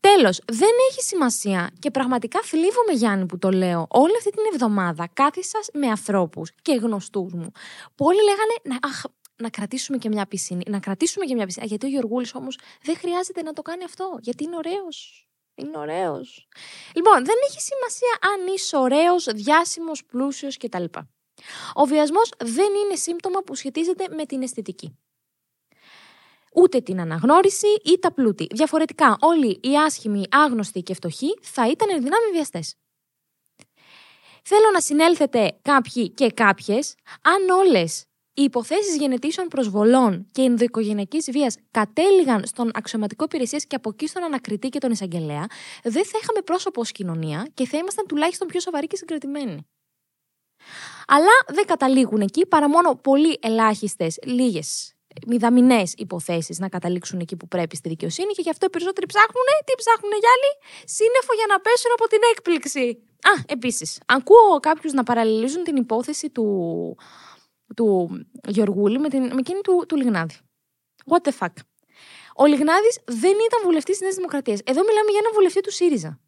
τέλος, 0.00 0.40
δεν 0.46 0.70
έχει 0.90 1.02
σημασία 1.02 1.70
και 1.78 1.90
πραγματικά 1.90 2.40
θλίβομαι 2.42 2.92
Γιάννη 2.92 3.26
που 3.26 3.38
το 3.38 3.50
λέω. 3.50 3.86
Όλη 3.88 4.16
αυτή 4.16 4.30
την 4.30 4.42
εβδομάδα 4.52 5.08
κάθισα 5.12 5.58
με 5.72 5.86
ανθρώπους 5.86 6.52
και 6.62 6.74
γνωστούς 6.74 7.32
μου 7.32 7.50
που 7.94 8.04
όλοι 8.04 8.18
λέγανε 8.22 8.54
να, 8.62 8.88
αχ, 8.88 9.02
να 9.36 9.50
κρατήσουμε 9.50 9.98
και 9.98 10.08
μια 10.08 10.26
πισίνη. 10.26 10.62
Να 10.68 10.78
κρατήσουμε 10.78 11.24
και 11.24 11.34
μια 11.34 11.46
πισίνη. 11.46 11.64
Α, 11.64 11.68
Γιατί 11.68 11.86
ο 11.86 11.88
Γιωργούλης 11.88 12.34
όμως 12.34 12.58
δεν 12.82 12.96
χρειάζεται 12.96 13.42
να 13.42 13.52
το 13.52 13.62
κάνει 13.62 13.84
αυτό. 13.84 14.18
Γιατί 14.20 14.44
είναι 14.44 14.56
ωραίος. 14.56 15.28
Είναι 15.54 15.78
ωραίος. 15.78 16.48
Λοιπόν, 16.94 17.24
δεν 17.24 17.34
έχει 17.48 17.60
σημασία 17.60 18.18
αν 18.20 18.54
είσαι 18.54 18.76
ωραίος, 18.76 19.24
διάσημος, 19.24 20.04
πλούσιος 20.04 20.56
κτλ. 20.56 20.84
Ο 21.74 21.84
βιασμός 21.84 22.32
δεν 22.38 22.68
είναι 22.84 22.94
σύμπτωμα 22.94 23.40
που 23.40 23.54
σχετίζεται 23.54 24.04
με 24.16 24.26
την 24.26 24.42
αισθητική. 24.42 24.98
Ούτε 26.54 26.80
την 26.80 27.00
αναγνώριση 27.00 27.66
ή 27.84 27.98
τα 27.98 28.12
πλούτη. 28.12 28.46
Διαφορετικά, 28.50 29.16
όλοι 29.20 29.60
οι 29.62 29.76
άσχημοι, 29.78 30.24
άγνωστοι 30.30 30.82
και 30.82 30.94
φτωχοί 30.94 31.38
θα 31.42 31.68
ήταν 31.68 31.88
ενδυνάμει 31.90 32.30
βιαστές. 32.32 32.74
Θέλω 34.44 34.70
να 34.72 34.80
συνέλθετε 34.80 35.58
κάποιοι 35.62 36.10
και 36.10 36.30
κάποιες 36.30 36.94
αν 37.22 37.48
όλες 37.48 38.04
οι 38.34 38.42
υποθέσεις 38.42 38.96
γενετήσεων 38.96 39.48
προσβολών 39.48 40.26
και 40.32 40.42
ενδοοικογενειακής 40.42 41.30
βίας 41.30 41.56
κατέληγαν 41.70 42.46
στον 42.46 42.70
αξιωματικό 42.74 43.24
υπηρεσία 43.24 43.58
και 43.58 43.76
από 43.76 43.90
εκεί 43.90 44.06
στον 44.06 44.22
ανακριτή 44.22 44.68
και 44.68 44.78
τον 44.78 44.90
εισαγγελέα, 44.90 45.46
δεν 45.82 46.04
θα 46.04 46.18
είχαμε 46.22 46.40
πρόσωπο 46.44 46.80
ως 46.80 46.92
κοινωνία 46.92 47.50
και 47.54 47.66
θα 47.66 47.78
ήμασταν 47.78 48.06
τουλάχιστον 48.06 48.48
πιο 48.48 48.60
σοβαροί 48.60 48.86
και 48.86 48.96
συγκρατημένοι. 48.96 49.66
Αλλά 51.06 51.44
δεν 51.46 51.66
καταλήγουν 51.66 52.20
εκεί 52.20 52.46
παρά 52.46 52.68
μόνο 52.68 52.94
πολύ 52.94 53.38
ελάχιστες, 53.42 54.18
λίγες 54.22 54.94
μηδαμινές 55.26 55.94
υποθέσεις 55.96 56.58
να 56.58 56.68
καταλήξουν 56.68 57.20
εκεί 57.20 57.36
που 57.36 57.48
πρέπει 57.48 57.76
στη 57.76 57.88
δικαιοσύνη 57.88 58.32
και 58.32 58.42
γι' 58.42 58.50
αυτό 58.50 58.66
οι 58.66 58.70
περισσότεροι 58.70 59.06
ψάχνουν. 59.06 59.48
Τι 59.64 59.72
ψάχνουν 59.76 60.12
για 60.20 60.30
άλλοι, 60.34 60.50
σύννεφο 60.84 61.32
για 61.34 61.46
να 61.48 61.60
πέσουν 61.60 61.90
από 61.92 62.08
την 62.08 62.18
έκπληξη. 62.32 63.02
Α, 63.30 63.42
επίσης, 63.46 64.00
ακούω 64.06 64.60
κάποιους 64.60 64.92
να 64.92 65.02
παραλληλίζουν 65.02 65.62
την 65.62 65.76
υπόθεση 65.76 66.30
του, 66.30 66.46
του 67.76 68.08
Γεωργούλη 68.48 68.98
με, 68.98 69.08
την, 69.08 69.22
με 69.22 69.38
εκείνη 69.38 69.60
του, 69.60 69.84
του 69.88 69.96
Λιγνάδη. 69.96 70.34
What 71.10 71.28
the 71.28 71.32
fuck. 71.38 71.54
Ο 72.36 72.46
Λιγνάδης 72.46 73.00
δεν 73.04 73.36
ήταν 73.46 73.60
βουλευτής 73.64 73.94
της 73.94 74.02
Νέας 74.02 74.14
Δημοκρατίας. 74.14 74.60
Εδώ 74.64 74.80
μιλάμε 74.80 75.10
για 75.10 75.18
έναν 75.18 75.32
βουλευτή 75.34 75.60
του 75.60 75.72
ΣΥΡΙΖΑ. 75.72 76.20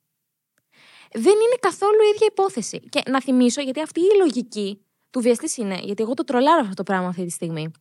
Δεν 1.13 1.33
είναι 1.33 1.57
καθόλου 1.61 2.03
η 2.03 2.09
ίδια 2.15 2.27
υπόθεση. 2.31 2.81
Και 2.81 3.03
να 3.07 3.21
θυμίσω, 3.21 3.61
γιατί 3.61 3.81
αυτή 3.81 4.01
η 4.01 4.17
λογική 4.19 4.87
του 5.11 5.21
βιαστής 5.21 5.57
είναι, 5.57 5.79
γιατί 5.83 6.03
εγώ 6.03 6.15
το 6.15 6.25
τρολάρω 6.25 6.61
αυτό 6.61 6.75
το 6.75 6.83
πράγμα 6.83 7.09
αυτή 7.09 7.25
τη 7.25 7.31
στιγμή. 7.31 7.73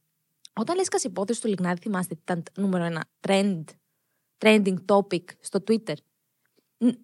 Όταν 0.53 0.75
λες 0.75 0.87
κας 0.87 1.03
υπόθεση 1.03 1.41
του 1.41 1.47
Λιγνάδη, 1.47 1.79
θυμάστε 1.79 2.13
ότι 2.13 2.21
ήταν 2.21 2.43
νούμερο 2.57 2.83
ένα 2.83 3.05
trend, 3.27 3.63
trending 4.37 4.77
topic 4.85 5.23
στο 5.39 5.63
Twitter. 5.67 5.93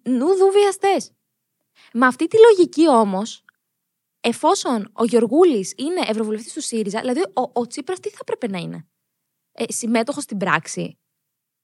Νουδού 0.02 0.50
βιαστέ. 0.52 1.14
Με 1.92 2.06
αυτή 2.06 2.26
τη 2.26 2.36
λογική 2.38 2.88
όμως, 2.88 3.44
εφόσον 4.20 4.90
ο 4.92 5.04
Γιωργούλη 5.04 5.74
είναι 5.76 6.00
ευρωβουλευτής 6.06 6.52
του 6.52 6.60
ΣΥΡΙΖΑ, 6.60 7.00
δηλαδή 7.00 7.20
ο, 7.20 7.50
ο 7.52 7.66
Τσίπρας 7.66 8.00
τι 8.00 8.08
θα 8.10 8.18
έπρεπε 8.20 8.48
να 8.48 8.58
είναι; 8.58 8.88
Ε, 9.52 9.72
Συμμέτοχος 9.72 10.22
στην 10.22 10.36
πράξη. 10.36 10.98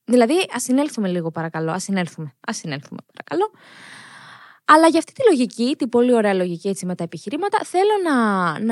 Δηλαδή, 0.05 0.47
ας 0.51 0.63
συνέλθουμε 0.63 1.09
λίγο 1.09 1.31
παρακαλώ. 1.31 1.71
Α 1.71 1.79
συνέλθουμε. 1.79 2.37
Α 2.51 2.53
συνέλθουμε 2.53 3.01
παρακαλώ. 3.13 3.51
Αλλά 4.67 4.87
για 4.89 4.99
αυτή 4.99 5.13
τη 5.13 5.21
λογική, 5.31 5.75
την 5.79 5.89
πολύ 5.89 6.15
ωραία 6.15 6.35
λογική 6.35 6.69
έτσι 6.69 6.87
με 6.87 6.95
τα 6.95 7.05
επιχειρήματα, 7.05 7.59
θέλω 7.65 7.91
να, 8.09 8.15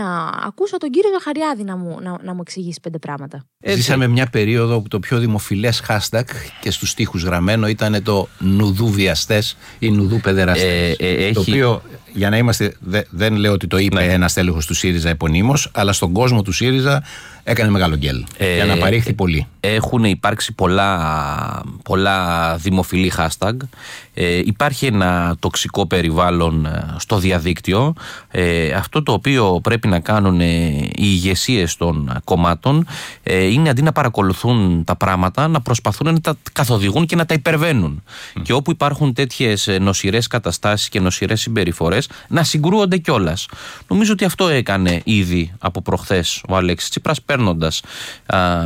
να 0.02 0.24
ακούσω 0.46 0.76
τον 0.76 0.90
κύριο 0.90 1.10
Ζαχαριάδη 1.12 1.64
να 1.64 1.76
μου, 1.76 1.98
να, 2.02 2.16
να 2.22 2.34
μου 2.34 2.40
εξηγήσει 2.40 2.80
πέντε 2.82 2.98
πράγματα. 2.98 3.44
Ζήσαμε 3.66 4.06
μια 4.06 4.26
περίοδο 4.26 4.80
που 4.80 4.88
το 4.88 4.98
πιο 4.98 5.18
δημοφιλές 5.18 5.82
hashtag 5.88 6.22
και 6.60 6.70
στους 6.70 6.94
τοίχου 6.94 7.18
γραμμένο 7.18 7.66
ήταν 7.68 8.02
το 8.02 8.28
νουδού 8.38 8.90
βιαστές 8.90 9.56
ή 9.78 9.90
νουδού 9.90 10.20
παιδεραστές. 10.20 10.64
Ε, 10.68 10.96
ε, 10.98 11.24
έχει... 11.24 11.32
Το 11.34 11.40
οποίο, 11.40 11.82
για 12.12 12.30
να 12.30 12.36
είμαστε, 12.36 12.74
δε- 12.80 13.02
δεν 13.10 13.34
λέω 13.34 13.52
ότι 13.52 13.66
το 13.66 13.78
είπε 13.78 14.04
Ναι. 14.04 14.12
ένας 14.12 14.32
τέλεχος 14.32 14.66
του 14.66 14.74
ΣΥΡΙΖΑ 14.74 15.08
επωνύμως, 15.08 15.70
αλλά 15.74 15.92
στον 15.92 16.12
κόσμο 16.12 16.42
του 16.42 16.52
ΣΥΡΙΖΑ 16.52 17.02
έκανε 17.44 17.70
μεγάλο 17.70 17.96
γκέλ. 17.96 18.24
Ε, 18.36 18.54
για 18.54 18.64
να 18.64 18.76
παρήχθη 18.76 19.12
πολύ. 19.12 19.46
Έχουν 19.60 20.04
υπάρξει 20.04 20.52
πολλά, 20.52 21.62
πολλά 21.84 22.56
δημοφιλή 22.56 23.12
hashtag. 23.16 23.56
Ε, 24.14 24.38
υπάρχει 24.38 24.86
ένα 24.86 25.36
τοξικό 25.38 25.86
περιβάλλον 25.86 26.66
ε, 26.66 26.94
στο 26.98 27.18
διαδίκτυο. 27.18 27.94
Ε, 28.30 28.72
αυτό 28.72 29.02
το 29.02 29.12
οποίο 29.12 29.60
πρέπει 29.62 29.88
να 29.88 30.00
κάνουν 30.00 30.40
ε, 30.40 30.46
οι 30.46 30.92
ηγεσίες 30.94 31.76
των 31.76 32.20
κομμάτων 32.24 32.86
ε, 33.22 33.44
είναι 33.44 33.68
αντί 33.68 33.82
να 33.82 33.92
παρακολουθούν 33.92 34.84
τα 34.84 34.96
πράγματα 34.96 35.48
να 35.48 35.60
προσπαθούν 35.60 36.12
να 36.12 36.20
τα 36.20 36.36
καθοδηγούν 36.52 37.06
και 37.06 37.16
να 37.16 37.26
τα 37.26 37.34
υπερβαίνουν. 37.34 38.02
Και 38.42 38.52
όπου 38.52 38.70
υπάρχουν 38.70 39.12
τέτοιες 39.12 39.68
νοσηρές 39.80 40.26
καταστάσεις 40.26 40.88
και 40.88 41.00
νοσηρές 41.00 41.40
συμπεριφορές, 41.40 42.08
να 42.28 42.42
συγκρούονται 42.42 42.96
κιόλας. 42.96 43.48
Νομίζω 43.88 44.12
ότι 44.12 44.24
αυτό 44.24 44.48
έκανε 44.48 45.00
ήδη 45.04 45.52
από 45.58 45.82
προχθές 45.82 46.42
ο 46.48 46.56
Αλέξης 46.56 46.90
Τσίπρας, 46.90 47.22
παίρνοντας 47.32 47.82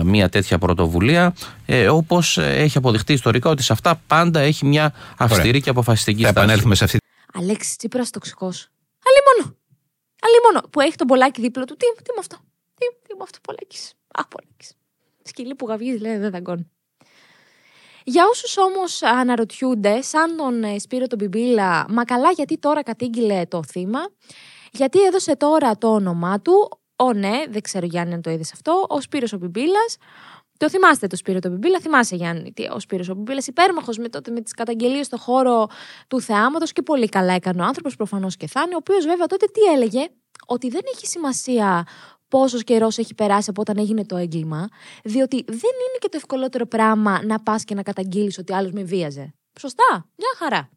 μια 0.04 0.28
τέτοια 0.28 0.58
πρωτοβουλία, 0.58 1.34
ε, 1.66 1.88
όπως 1.88 2.38
έχει 2.38 2.78
αποδειχτεί 2.78 3.12
ιστορικά 3.12 3.50
ότι 3.50 3.62
σε 3.62 3.72
αυτά 3.72 4.00
πάντα 4.06 4.40
έχει 4.40 4.66
μια 4.66 4.92
αυστηρή 5.18 5.48
Ωραία. 5.48 5.60
και 5.60 5.70
αποφασιστική 5.70 6.22
Θα 6.22 6.28
στάση. 6.28 6.44
επανέλθουμε 6.44 6.74
σε 6.74 6.84
αυτή 6.84 6.98
Αλέξης 7.32 7.76
Τσίπρας 7.76 8.10
τοξικός. 8.10 8.68
Αλλήμον. 9.06 9.56
Αλλήμον. 10.20 10.70
Που 10.70 10.80
έχει 10.80 10.96
τον 10.96 11.06
πολλάκι 11.06 11.40
δίπλα 11.40 11.64
του. 11.64 11.76
Τι, 11.76 12.02
τι 12.02 12.10
με 12.10 12.18
αυτό. 12.18 12.36
Τι, 12.74 12.86
τι 13.08 13.14
με 13.14 13.22
αυτό, 13.22 13.38
πολλάκι. 13.42 13.76
Α, 14.18 14.26
πολλάκι. 14.26 14.66
Σκυλί 15.22 15.54
που 15.54 15.66
γαβγίζει, 15.66 15.98
λέει, 15.98 16.16
δεν 16.16 16.30
δαγκώνει. 16.30 16.70
Για 18.04 18.24
όσους 18.30 18.56
όμως 18.56 19.02
αναρωτιούνται, 19.02 20.02
σαν 20.02 20.36
τον 20.36 20.64
ε, 20.64 20.78
Σπύρο 20.78 21.06
τον 21.06 21.18
Πιμπίλα, 21.18 21.86
μα 21.88 22.04
καλά 22.04 22.30
γιατί 22.30 22.58
τώρα 22.58 22.82
κατήγγειλε 22.82 23.46
το 23.46 23.62
θύμα, 23.64 23.98
γιατί 24.72 25.02
έδωσε 25.02 25.36
τώρα 25.36 25.78
το 25.78 25.88
όνομά 25.88 26.40
του, 26.40 26.80
ο 26.96 27.12
ναι, 27.12 27.42
δεν 27.48 27.62
ξέρω 27.62 27.86
Γιάννη 27.86 28.14
αν 28.14 28.22
το 28.22 28.30
είδες 28.30 28.52
αυτό, 28.52 28.86
ο 28.88 29.00
Σπύρος 29.00 29.32
ο 29.32 29.38
Πιμπίλας, 29.38 29.96
το 30.58 30.68
θυμάστε 30.70 31.06
το 31.06 31.16
Σπύρο 31.16 31.38
τον 31.38 31.52
Πιμπίλα, 31.52 31.80
θυμάσαι 31.80 32.16
Γιάννη, 32.16 32.52
τι, 32.52 32.64
ο 32.70 32.80
Σπύρος 32.80 33.08
ο 33.08 33.14
Πιμπίλας, 33.14 33.46
υπέρμαχος 33.46 33.98
με, 33.98 34.08
τότε, 34.08 34.30
με 34.30 34.40
τις 34.40 34.52
καταγγελίες 34.52 35.06
στο 35.06 35.16
χώρο 35.16 35.66
του 36.08 36.20
θεάματος 36.20 36.72
και 36.72 36.82
πολύ 36.82 37.08
καλά 37.08 37.32
έκανε 37.32 37.62
ο 37.62 37.64
άνθρωπος, 37.64 37.96
προφανώς 37.96 38.36
και 38.36 38.46
θα 38.46 38.60
είναι, 38.60 38.74
ο 38.74 38.78
οποίος 38.80 39.04
βέβαια 39.04 39.26
τότε 39.26 39.46
τι 39.46 39.60
έλεγε, 39.60 40.06
ότι 40.46 40.68
δεν 40.68 40.80
έχει 40.94 41.06
σημασία 41.06 41.86
πόσος 42.28 42.64
καιρός 42.64 42.98
έχει 42.98 43.14
περάσει 43.14 43.50
από 43.50 43.60
όταν 43.60 43.78
έγινε 43.78 44.04
το 44.04 44.16
έγκλημα, 44.16 44.68
διότι 45.04 45.44
δεν 45.46 45.56
είναι 45.56 45.98
και 45.98 46.08
το 46.08 46.16
ευκολότερο 46.16 46.66
πράγμα 46.66 47.24
να 47.24 47.40
πας 47.40 47.64
και 47.64 47.74
να 47.74 47.82
καταγγείλεις 47.82 48.38
ότι 48.38 48.54
άλλος 48.54 48.72
με 48.72 48.82
βίαζε. 48.82 49.34
Σωστά, 49.60 49.92
μια 49.92 50.32
χαρά. 50.36 50.70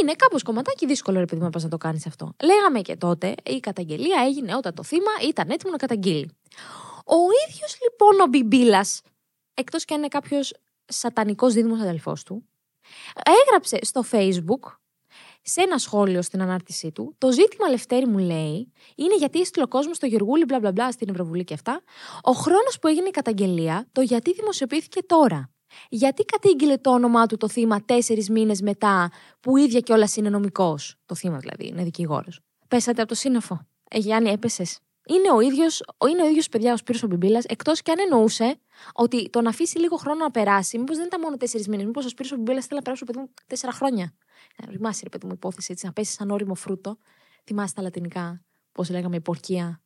Είναι 0.00 0.12
κάπως 0.12 0.42
κομματάκι 0.42 0.86
δύσκολο, 0.86 1.18
ρε 1.18 1.24
παιδί 1.24 1.36
μου, 1.36 1.44
να 1.44 1.50
πας 1.50 1.62
να 1.62 1.68
το 1.68 1.76
κάνεις 1.76 2.06
αυτό. 2.06 2.34
Λέγαμε 2.42 2.80
και 2.80 2.96
τότε, 2.96 3.34
η 3.44 3.60
καταγγελία 3.60 4.22
έγινε 4.26 4.56
όταν 4.56 4.74
το 4.74 4.82
θύμα 4.82 5.10
ήταν 5.28 5.50
έτοιμο 5.50 5.70
να 5.70 5.76
καταγγείλει. 5.76 6.30
Ο 7.04 7.16
ίδιος 7.48 7.78
λοιπόν 7.82 8.20
ο 8.20 8.26
Μπιμπίλας, 8.26 9.00
εκτός 9.54 9.84
και 9.84 9.94
αν 9.94 10.00
είναι 10.00 10.08
κάποιος 10.08 10.54
σατανικός 10.84 11.52
δίδυμος 11.54 11.80
αδελφός 11.80 12.22
του, 12.22 12.48
έγραψε 13.40 13.78
στο 13.82 14.04
Facebook 14.10 14.78
σε 15.42 15.60
ένα 15.60 15.78
σχόλιο 15.78 16.22
στην 16.22 16.42
ανάρτησή 16.42 16.92
του, 16.92 17.14
το 17.18 17.32
ζήτημα 17.32 17.68
Λευτέρη 17.68 18.06
μου 18.06 18.18
λέει 18.18 18.72
είναι 18.94 19.16
γιατί 19.16 19.40
έστειλε 19.40 19.64
ο 19.64 19.68
κόσμος 19.68 19.96
στο 19.96 20.06
Γεωργούλη 20.06 20.44
μπλα 20.44 20.58
μπλα 20.58 20.72
μπλα 20.72 20.92
στην 20.92 21.08
Ευρωβουλή 21.08 21.44
και 21.44 21.54
αυτά. 21.54 21.82
Ο 22.22 22.32
χρόνος 22.32 22.78
που 22.80 22.88
έγινε 22.88 23.08
η 23.08 23.10
καταγγελία, 23.10 23.88
το 23.92 24.00
γιατί 24.00 24.32
δημοσιοποιήθηκε 24.32 25.02
τώρα. 25.02 25.50
Γιατί 25.88 26.24
κατήγγειλε 26.24 26.76
το 26.76 26.90
όνομά 26.90 27.26
του 27.26 27.36
το 27.36 27.48
θύμα 27.48 27.84
τέσσερις 27.84 28.30
μήνες 28.30 28.60
μετά, 28.60 29.10
που 29.40 29.56
ίδια 29.56 29.80
κιόλας 29.80 30.16
είναι 30.16 30.30
νομικός; 30.30 30.96
Το 31.06 31.14
θύμα 31.14 31.38
δηλαδή, 31.38 31.66
είναι 31.66 31.82
δικηγόρος. 31.82 32.40
Πέσατε 32.68 33.00
από 33.00 33.10
το 33.10 33.16
σύννεφο. 33.16 33.66
Ε, 33.90 33.98
Γιάννη, 33.98 34.30
έπεσες. 34.30 34.80
Είναι 35.08 35.32
ο 35.32 35.40
ίδιος, 35.40 35.82
είναι 36.10 36.22
ο 36.22 36.26
ίδιος, 36.28 36.48
παιδιά, 36.48 36.72
ο 36.72 36.76
Σπύρος 36.76 37.02
ο 37.02 37.06
Μπιμπίλας, 37.06 37.44
εκτός 37.44 37.82
κι 37.82 37.90
αν 37.90 37.96
εννοούσε 37.98 38.58
ότι 38.92 39.30
το 39.30 39.40
να 39.40 39.48
αφήσει 39.48 39.78
λίγο 39.78 39.96
χρόνο 39.96 40.18
να 40.18 40.30
περάσει, 40.30 40.78
μήπως 40.78 40.96
δεν 40.96 41.06
ήταν 41.06 41.20
μόνο 41.20 41.36
τέσσερις 41.36 41.68
μήνες, 41.68 41.84
μήπως 41.84 42.04
ο 42.04 42.08
Σπύρος 42.08 42.32
ο 42.32 42.36
Μπιμπίλας 42.36 42.66
θέλει 42.66 42.76
να 42.76 42.82
περάσει, 42.82 43.04
παιδί 43.04 43.18
μου, 43.18 43.30
τέσσερα 43.46 43.72
χρόνια. 43.72 44.14
Να 44.56 44.70
ρημάσει, 44.70 45.00
ρε 45.02 45.08
παιδί 45.08 45.26
μου, 45.26 45.32
υπόθεση 45.32 45.72
έτσι, 45.72 45.86
να 45.86 45.92
πέσει 45.92 46.12
σαν 46.12 46.30
όριμο 46.30 46.54
φρούτο. 46.54 46.98
Θυμάστε 47.44 47.74
τα 47.76 47.82
λατινικά, 47.82 48.44
πώς 48.72 48.90
λέγαμε, 48.90 49.16
η 49.16 49.20
πορκία. 49.20 49.82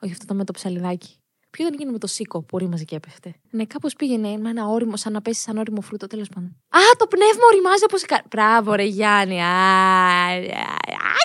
Όχι 0.00 0.12
αυτό 0.12 0.26
το 0.26 0.34
με 0.34 0.44
το 0.44 0.52
ψαλιδάκι. 0.52 1.20
Ποιο 1.50 1.64
δεν 1.64 1.74
γίνει 1.78 1.92
με 1.92 1.98
το 1.98 2.06
σίκο 2.06 2.42
που 2.42 2.58
ρήμαζε 2.58 2.84
και 2.84 2.96
έπεφτε; 2.96 3.34
Ναι, 3.50 3.64
κάπως 3.64 3.94
πήγαινε 3.94 4.36
με 4.36 4.50
ένα 4.50 4.66
όριμο, 4.66 4.96
σαν 4.96 5.12
να 5.12 5.22
πέσει 5.22 5.40
σαν 5.40 5.56
όριμο 5.56 5.80
φρούτο, 5.80 6.06
τέλος 6.06 6.28
πάντων. 6.34 6.48
Α, 6.68 6.80
το 6.98 7.06
πνεύμα 7.06 7.44
οριμάζει 7.52 7.84
όπως 7.84 8.02
η 8.02 8.06
κα... 8.06 8.22
Μπράβο, 8.30 8.74
ρε 8.74 8.84
Γιάννη. 8.84 9.40
Α, 9.40 9.46
α, 9.46 10.32
α, 10.32 11.18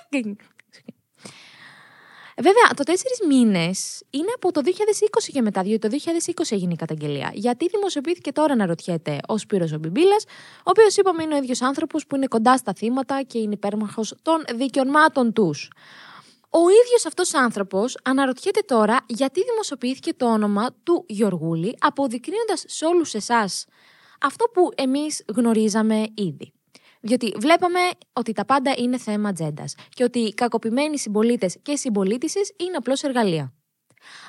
Βέβαια, 2.38 2.74
το 2.75 2.84
τέσσερις 2.84 3.20
μήνες 3.27 4.03
είναι 4.10 4.32
από 4.36 4.51
το 4.51 4.62
2020 4.65 4.70
και 5.32 5.42
μετά, 5.42 5.62
διότι 5.62 5.89
το 5.89 5.98
2020 6.36 6.44
έγινε 6.50 6.74
η 6.74 6.75
καταγγελία. 6.75 7.32
Γιατί 7.34 7.68
δημοσιοποιήθηκε 7.68 8.32
τώρα, 8.32 8.56
να 8.56 8.65
ρωτιέται, 8.65 9.20
ο 9.27 9.38
Σπύρος 9.38 9.72
ο 9.72 9.77
Μπιμπίλας, 9.77 10.24
ο 10.58 10.63
οποίος 10.63 10.98
είπαμε 10.98 11.24
είναι 11.24 11.34
ο 11.34 11.38
ίδιος 11.38 11.62
άνθρωπος 11.62 12.08
που 12.08 12.15
είναι 12.15 12.27
κοντά 12.27 12.58
στα 12.58 12.74
θύματα 12.74 13.22
και 13.22 13.38
είναι 13.38 13.53
υπέρμαχος 13.53 14.15
των 14.22 14.44
δικαιωμάτων 14.56 15.34
τους. 15.34 15.72
Ο 16.56 16.70
ίδιος 16.70 17.06
αυτός 17.06 17.34
άνθρωπος 17.34 17.98
αναρωτιέται 18.04 18.62
τώρα 18.66 19.06
γιατί 19.08 19.44
δημοσιοποιήθηκε 19.44 20.14
το 20.14 20.26
όνομα 20.26 20.76
του 20.84 21.06
Γιωργούλη, 21.08 21.78
αποδεικνύοντας 21.80 22.64
σε 22.68 22.86
όλους 22.86 23.14
εσάς 23.14 23.66
αυτό 24.22 24.46
που 24.54 24.70
εμείς 24.76 25.24
γνωρίζαμε 25.36 26.06
ήδη. 26.16 26.54
Διότι 27.02 27.34
βλέπαμε 27.40 27.80
ότι 28.14 28.34
τα 28.34 28.46
πάντα 28.46 28.74
είναι 28.78 28.98
θέμα 28.98 29.30
ατζέντας 29.30 29.76
και 29.90 30.04
ότι 30.04 30.20
οι 30.20 30.34
κακοποιημένοι 30.34 30.98
συμπολίτες 31.00 31.58
και 31.62 31.76
συμπολίτησες 31.76 32.54
είναι 32.58 32.76
απλώς 32.78 33.04
εργαλεία. 33.04 33.54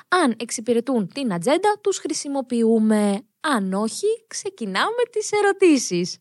Αν 0.07 0.35
εξυπηρετούν 0.39 1.07
την 1.13 1.33
ατζέντα, 1.33 1.79
τους 1.81 1.97
χρησιμοποιούμε. 1.97 3.21
Αν 3.39 3.73
όχι, 3.73 4.07
ξεκινάμε 4.27 5.03
τις 5.11 5.31
ερωτήσεις. 5.31 6.17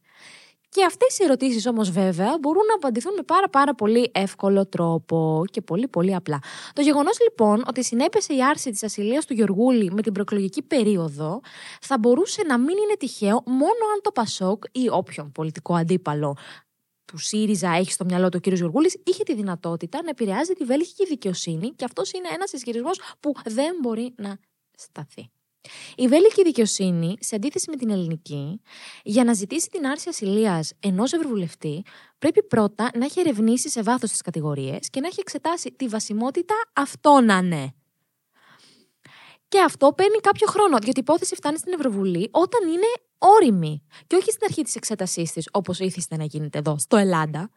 Και 0.75 0.85
αυτές 0.85 1.19
οι 1.19 1.25
ερωτήσεις 1.25 1.67
όμως 1.67 1.91
βέβαια 1.91 2.39
μπορούν 2.41 2.67
να 2.69 2.75
απαντηθούν 2.75 3.15
με 3.15 3.23
πάρα 3.23 3.49
πάρα 3.49 3.75
πολύ 3.75 4.11
εύκολο 4.15 4.67
τρόπο 4.67 5.45
και 5.51 5.61
πολύ 5.61 5.89
πολύ 5.89 6.15
απλά. 6.15 6.39
Το 6.73 6.83
γεγονός 6.83 7.21
λοιπόν 7.21 7.65
ότι 7.69 7.85
συνέπεσε 7.85 8.35
η 8.35 8.45
άρση 8.45 8.71
της 8.71 8.83
ασυλίας 8.83 9.25
του 9.25 9.35
Γεωργούλη 9.35 9.91
με 9.93 10.03
την 10.03 10.13
προεκλογική 10.13 10.63
περίοδο 10.63 11.41
θα 11.81 11.99
μπορούσε 11.99 12.43
να 12.43 12.59
μην 12.59 12.77
είναι 12.77 12.97
τυχαίο 12.99 13.43
μόνο 13.47 13.85
αν 13.95 14.01
το 14.03 14.13
Πασόκ 14.13 14.65
ή 14.73 14.89
όποιον 14.91 15.33
πολιτικό 15.33 15.75
αντίπαλο 15.75 16.37
του 17.05 17.19
ΣΥΡΙΖΑ 17.19 17.71
έχει 17.71 17.93
στο 17.93 18.05
μυαλό 18.05 18.29
του 18.29 18.41
ο 18.47 18.51
κ. 18.51 18.53
Γιωργούλη, 18.53 19.01
είχε 19.05 19.23
τη 19.23 19.35
δυνατότητα 19.35 20.03
να 20.03 20.11
επηρεάζει 20.11 20.53
τη 20.53 20.65
βέλγικη 20.65 21.07
δικαιοσύνη 21.07 21.71
και 21.71 21.85
αυτός 21.85 22.13
είναι 22.13 22.29
ένας 22.35 22.53
ισχυρισμός 22.53 23.01
που 23.21 23.33
δεν 23.45 23.77
μπορεί 23.81 24.15
να 24.17 24.39
σταθεί. 24.77 25.31
Η 25.97 26.09
βέλικη 26.09 26.43
δικαιοσύνη, 26.43 27.17
σε 27.21 27.35
αντίθεση 27.35 27.71
με 27.71 27.77
την 27.77 27.91
ελληνική, 27.91 28.61
για 29.03 29.25
να 29.25 29.33
ζητήσει 29.33 29.69
την 29.69 29.87
άρση 29.87 30.09
ασυλίας 30.09 30.73
ενός 30.81 31.13
ευρωβουλευτή, 31.13 31.85
πρέπει 32.19 32.43
πρώτα 32.43 32.91
να 32.95 33.05
έχει 33.05 33.21
ερευνήσει 33.21 33.69
σε 33.69 33.83
βάθος 33.83 34.11
τις 34.11 34.21
κατηγορίες 34.21 34.89
και 34.91 35.01
να 35.01 35.07
έχει 35.07 35.21
εξετάσει 35.21 35.73
τη 35.73 35.89
βασιμότητα 35.89 36.55
αυτών 36.73 37.25
να 37.25 37.43
ναι. 37.43 37.67
Και 39.49 39.61
αυτό 39.61 39.93
παίρνει 39.93 40.19
κάποιο 40.19 40.47
χρόνο, 40.47 40.79
διότι 40.79 40.99
η 40.99 41.03
υπόθεση 41.07 41.35
φτάνει 41.35 41.59
στην 41.59 41.73
Ευρωβουλή 41.73 42.29
όταν 42.31 42.69
είναι 42.69 42.87
όρημη. 43.19 43.83
Και 44.07 44.17
όχι 44.17 44.31
στην 44.31 44.43
αρχή 44.45 44.63
της 44.63 44.75
εξέτασής 44.75 45.33
της, 45.33 45.49
όπως 45.53 45.79
ήθιστε 45.79 46.17
να 46.17 46.25
γίνεται 46.25 46.59
εδώ, 46.59 46.79
στο 46.79 46.97
Ελλάδα. 46.97 47.51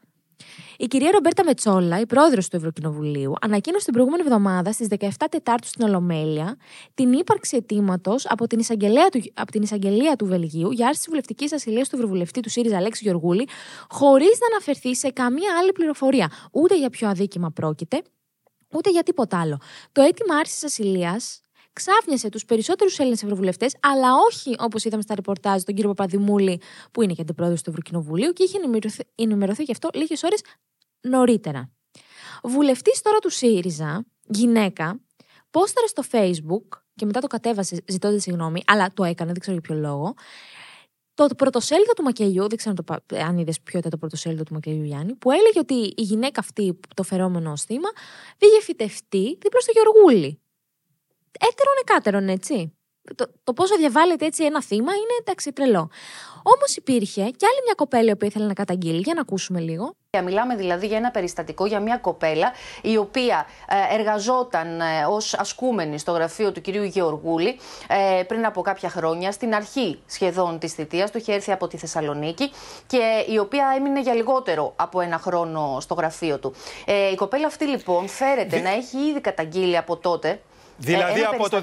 Η 0.78 0.88
κυρία 0.88 1.12
Ρομπέρτα 1.12 1.44
Μετσόλα, 1.44 2.00
η 2.00 2.06
πρόεδρος 2.06 2.48
του 2.48 2.56
Ευρωκοινοβουλίου, 2.56 3.34
ανακοίνωσε 3.42 3.84
την 3.84 3.94
προηγούμενη 3.94 4.24
εβδομάδα 4.26 4.72
στις 4.72 4.88
17 5.00 5.10
Τετάρτου 5.30 5.68
στην 5.68 5.86
Ολομέλεια 5.86 6.58
την 6.94 7.14
ύπαρξη 7.14 7.56
αιτήματος 7.56 8.26
από, 8.30 8.48
την 8.48 8.60
εισαγγελία 8.60 9.10
του, 9.12 9.22
από 9.34 9.52
την 9.52 9.62
εισαγγελία 9.62 10.16
του 10.16 10.26
Βελγίου 10.26 10.72
για 10.72 10.88
άρση 10.88 11.00
της 11.00 11.10
βουλευτικής 11.10 11.54
ασυλίας 11.54 11.90
του 11.90 11.96
Ευρωβουλευτή 11.96 12.40
του 12.40 12.50
ΣΥΡΙΖΑ 12.50 12.78
Αλέξη 12.78 13.04
Γεωργούλη, 13.04 13.48
χωρίς 13.90 14.38
να 14.40 14.48
αναφερθεί 14.56 14.96
σε 14.96 15.10
καμία 15.10 15.58
άλλη 15.60 15.72
πληροφορία. 15.72 16.32
Ούτε 16.52 16.78
για 16.78 16.90
ποιο 16.90 17.08
αδίκημα 17.08 17.52
πρόκειται, 17.52 18.02
ούτε 18.74 18.90
για 18.90 19.04
τίποτα 19.04 19.40
άλλο. 19.40 19.58
Το 19.92 20.02
αίτημα 20.02 20.36
άρσης 20.36 20.64
ασυλίας 20.64 21.42
ξάφνιασε 21.78 22.30
τους 22.30 22.46
περισσότερους 22.46 23.00
Έλληνες 23.00 23.24
Ευρωβουλευτές, 23.24 23.76
αλλά 23.80 24.10
όχι 24.28 24.56
όπως 24.58 24.84
είδαμε 24.84 25.02
στα 25.02 25.16
ρεπορτάζ 25.16 25.62
τον 25.62 25.76
κύριο 25.76 25.94
Παπαδημούλη, 25.94 26.62
που 26.92 27.02
είναι 27.02 27.14
και 27.14 27.22
αντιπρόεδρος 27.22 27.62
του 27.62 27.70
Ευρωκοινοβουλίου 27.70 28.32
και 28.32 28.44
είχε 28.44 28.58
ενημερωθεί, 28.58 29.04
ενημερωθεί 29.16 29.64
γι' 29.64 29.72
αυτό 29.72 29.90
λίγες 29.94 30.24
ώρες 30.24 30.42
νωρίτερα. 31.02 31.72
Βουλευτής 32.44 33.02
τώρα 33.02 33.18
του 33.18 33.30
ΣΥΡΙΖΑ, 33.30 34.06
γυναίκα, 34.28 35.00
πόσταρε 35.52 35.88
στο 35.88 36.04
Facebook 36.12 36.80
και 36.96 37.06
μετά 37.06 37.20
το 37.20 37.28
κατέβασε 37.28 37.84
ζητώντας 37.88 38.22
συγγνώμη, 38.22 38.62
αλλά 38.68 38.88
το 38.94 39.04
έκανε, 39.04 39.32
δεν 39.32 39.40
ξέρω 39.40 39.58
για 39.62 39.68
ποιο 39.68 39.82
λόγο. 39.90 40.14
Το 41.14 41.28
πρωτοσέλιδο 41.38 41.94
του 41.94 42.04
Μακελιού, 42.04 42.48
δεν 42.48 42.58
ξέρω 42.58 42.76
αν 43.28 43.38
είδες 43.38 43.62
ποιο 43.62 43.80
ήταν 43.80 43.92
το 43.92 43.98
πρωτοσέλιδο 43.98 44.44
του 44.44 44.54
Μακελιού 44.54 44.84
Γιάννη, 44.84 45.16
που 45.16 45.32
έλεγε 45.32 45.60
ότι 45.60 45.74
η 45.74 46.02
γυναίκα 46.02 46.40
αυτή, 46.40 46.80
το 46.96 47.04
φερόμενο 47.04 47.52
ω 47.52 47.58
θύμα, 47.58 47.90
πήγε 48.38 48.62
φυτευτή 48.62 49.38
δίπλα 49.42 49.60
στο 49.60 49.72
Γεωργούλη 49.72 50.42
έτερον 51.32 51.76
εκάτερον, 51.82 52.30
έτσι. 52.30 52.72
Το, 53.16 53.32
το 53.44 53.54
πόσο 53.54 53.76
διαβάλλεται 53.76 54.26
έτσι 54.26 54.44
ένα 54.44 54.62
θύμα 54.62 54.92
είναι 54.94 55.16
εντάξει 55.20 55.54
τρελό. 55.54 55.90
Όμως 56.44 56.76
υπήρχε 56.76 57.22
και 57.22 57.46
άλλη 57.46 57.62
μια 57.64 57.74
κοπέλα 57.76 58.18
που 58.18 58.26
ήθελε 58.26 58.46
να 58.46 58.54
καταγγείλει. 58.54 59.00
Για 59.00 59.14
να 59.14 59.22
ακούσουμε 59.22 59.60
λίγο. 59.60 59.94
Μιλάμε 60.24 60.56
δηλαδή 60.56 60.88
για 60.88 60.98
ένα 60.98 61.12
περιστατικό 61.12 61.66
για 61.66 61.80
μια 61.80 61.98
κοπέλα 61.98 62.52
η 62.82 62.98
οποία 62.98 63.46
ε, 63.68 63.96
εργαζόταν 63.96 64.82
ε, 64.82 65.06
ως 65.10 65.34
ασκούμενη 65.34 65.98
στο 65.98 66.12
γραφείο 66.12 66.52
του 66.52 66.62
κυρίου 66.62 66.84
Γεωργούλη 66.84 67.60
ε, 67.88 68.24
πριν 68.24 68.46
από 68.46 68.62
κάποια 68.62 68.90
χρόνια, 68.90 69.32
στην 69.32 69.54
αρχή 69.56 70.00
σχεδόν 70.06 70.60
της 70.60 70.74
θητείας 70.74 71.12
του, 71.12 71.18
είχε 71.18 71.34
έρθει 71.34 71.52
από 71.52 71.68
τη 71.68 71.78
Θεσσαλονίκη 71.78 72.52
και 72.88 73.26
η 73.30 73.38
οποία 73.38 73.74
έμεινε 73.78 74.02
για 74.02 74.14
λιγότερο 74.14 74.74
από 74.76 75.02
ένα 75.02 75.18
χρόνο 75.18 75.78
στο 75.80 75.94
γραφείο 75.94 76.40
του. 76.40 76.54
Η 77.12 77.16
κοπέλα 77.16 77.48
αυτή 77.48 77.66
λοιπόν 77.66 78.08
φέρεται 78.08 78.60
να 78.60 78.70
έχει 78.70 78.98
ήδη 78.98 79.22
καταγγείλει 79.22 79.78
από 79.78 79.98
τότε 79.98 80.42
Δηλαδή 80.78 81.22
ε, 81.22 81.24
από 81.24 81.50
το 81.50 81.62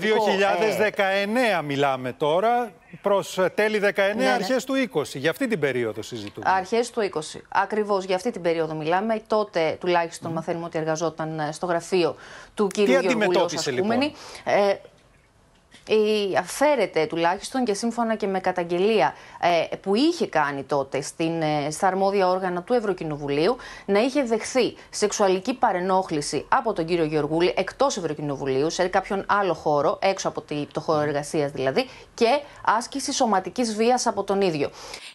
2019 1.61 1.65
μιλάμε 1.65 2.13
τώρα 2.13 2.73
προς 3.03 3.39
τέλη 3.55 3.81
19, 3.83 3.93
ναι, 3.97 4.13
ναι. 4.15 4.29
αρχές 4.29 4.65
του 4.65 4.89
20. 4.95 5.03
Για 5.15 5.31
αυτή 5.31 5.47
την 5.47 5.61
περίοδο 5.61 6.03
συζητούμε. 6.03 6.51
Αρχές 6.51 6.91
του 6.91 7.11
20. 7.35 7.41
Ακριβώς 7.49 8.05
για 8.05 8.17
αυτή 8.17 8.31
την 8.31 8.43
περίοδο 8.43 8.75
μιλάμε. 8.75 9.23
Τότε 9.27 9.77
τουλάχιστον 9.81 10.31
mm. 10.31 10.35
μαθαίνουμε 10.35 10.65
ότι 10.65 10.79
εργαζόταν 10.79 11.49
στο 11.53 11.67
γραφείο 11.67 12.17
του 12.55 12.67
κύριου 12.67 13.01
Γεωργούλη 13.01 13.37
ως 13.37 13.67
λοιπόν; 13.67 14.01
Ε, 14.01 14.13
αφαίρεται 16.39 17.07
τουλάχιστον 17.07 17.65
και 17.65 17.75
σύμφωνα 17.75 18.15
και 18.15 18.27
με 18.27 18.41
καταγγελία 18.41 19.15
ε, 19.41 19.77
που 19.77 19.95
είχε 19.95 20.27
κάνει 20.27 20.63
τότε 20.63 21.01
στην, 21.01 21.43
ε, 21.43 21.71
στα 21.71 21.87
αρμόδια 21.87 22.29
όργανα 22.29 22.63
του 22.63 22.73
Ευρωκοινοβουλίου 22.73 23.57
να 23.87 24.01
είχε 24.01 24.23
δεχθεί 24.23 24.77
σεξουαλική 24.91 25.55
παρενόχληση 25.55 26.47
από 26.49 26.73
τον 26.73 26.85
κύριο 26.85 27.05
Γεωργούλη 27.05 27.55
εκτός 27.57 27.97
Ευρωκοινοβουλίου, 27.97 28.71
σε 28.71 28.87
κάποιον 28.89 29.25
άλλο 29.29 29.55
χώρο, 29.55 29.99
έξω 30.01 30.29
από 30.29 30.43
το 30.73 30.81
χώρο 30.81 31.01
εργασίας 31.01 31.51
δηλαδή, 31.51 31.89
και 32.15 32.41
άσκηση 32.65 33.13
σωματικής 33.13 33.75
βίας 33.75 34.07
από 34.07 34.25
τον 34.25 34.41
ίδιο. 34.41 34.71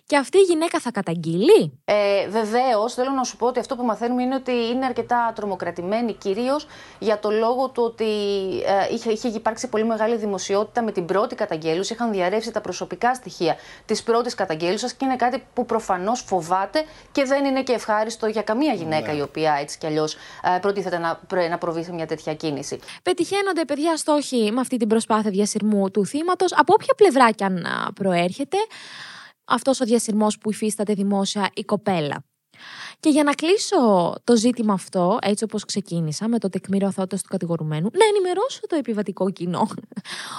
Και 0.06 0.18
αυτή 0.18 0.38
η 0.38 0.42
γυναίκα 0.42 0.80
θα 0.80 0.92
καταγγείλει; 0.92 1.80
Ε, 1.86 2.28
Βεβαίως, 2.30 2.94
θέλω 2.94 3.10
να 3.10 3.24
σου 3.24 3.38
πω 3.38 3.48
ότι 3.48 3.60
αυτό 3.60 3.76
που 3.76 3.84
μαθαίνουμε 3.84 4.24
είναι 4.24 4.36
ότι 4.36 4.52
είναι 4.52 4.86
αρκετά 4.86 5.32
τρομοκρατημένη, 5.36 6.14
κυρίως 6.14 6.68
για 7.00 7.20
το 7.20 7.32
λόγο 7.32 7.70
του 7.70 7.84
ότι 7.84 8.06
ε, 8.66 8.94
είχε, 8.94 9.12
είχε 9.12 9.28
υπάρξει 9.28 9.68
πολύ 9.68 9.86
μεγάλη 9.86 10.16
δημοσιότητα 10.16 10.59
με 10.82 10.92
την 10.92 11.06
πρώτη 11.06 11.36
καταγγέλουσα. 11.36 11.94
Είχαν 11.94 12.12
διαρρεύσει 12.12 12.52
τα 12.52 12.62
προσωπικά 12.62 13.14
στοιχεία 13.14 13.56
της 13.86 14.04
πρώτης 14.04 14.36
καταγγέλουσα 14.36 14.88
και 14.88 15.06
είναι 15.06 15.16
κάτι 15.16 15.44
που 15.54 15.66
προφανώς 15.66 16.22
φοβάται 16.22 16.84
και 17.12 17.24
δεν 17.24 17.46
είναι 17.46 17.64
και 17.64 17.74
ευχάριστο 17.74 18.28
για 18.28 18.42
καμία 18.42 18.74
γυναίκα 18.74 19.12
ναι. 19.12 19.18
η 19.18 19.22
οποία 19.22 19.58
έτσι 19.62 19.78
κι 19.78 19.86
αλλιώς 19.86 20.14
ε, 20.14 20.60
προτίθεται 20.62 20.98
να, 20.98 21.20
να 21.50 21.58
προβεί 21.58 21.84
σε 21.84 21.94
μια 21.94 22.08
τέτοια 22.08 22.34
κίνηση. 22.34 22.80
Πετυχαίνονται, 23.04 23.66
παιδιά, 23.66 23.98
στόχοι 23.98 24.52
με 24.52 24.60
αυτή 24.60 24.78
την 24.78 24.88
προσπάθεια 24.88 25.32
διασυρμού 25.32 25.92
του 25.92 26.06
θύματος, 26.06 26.54
από 26.54 26.74
όποια 26.74 26.94
πλευρά 26.98 27.32
κι 27.32 27.44
αν 27.44 27.66
προέρχεται 27.96 28.58
αυτός 29.46 29.82
ο 29.82 29.86
διασυρμός 29.86 30.38
που 30.38 30.50
υφίσταται 30.50 30.94
δημόσια 30.94 31.50
η 31.54 31.64
κοπέλα. 31.64 32.24
Και 33.00 33.10
για 33.10 33.24
να 33.24 33.34
κλείσω 33.34 34.14
το 34.24 34.36
ζήτημα 34.36 34.74
αυτό, 34.74 35.18
έτσι 35.22 35.44
όπως 35.44 35.66
ξεκίνησα, 35.66 36.28
με 36.28 36.40
το 36.40 36.50
τεκμήριο 36.50 36.88
αθότητας 36.88 37.22
του 37.22 37.28
κατηγορουμένου, 37.30 37.90
να 37.94 38.06
ενημερώσω 38.06 38.60
το 38.68 38.76
επιβατικό 38.76 39.32
κοινό 39.32 39.68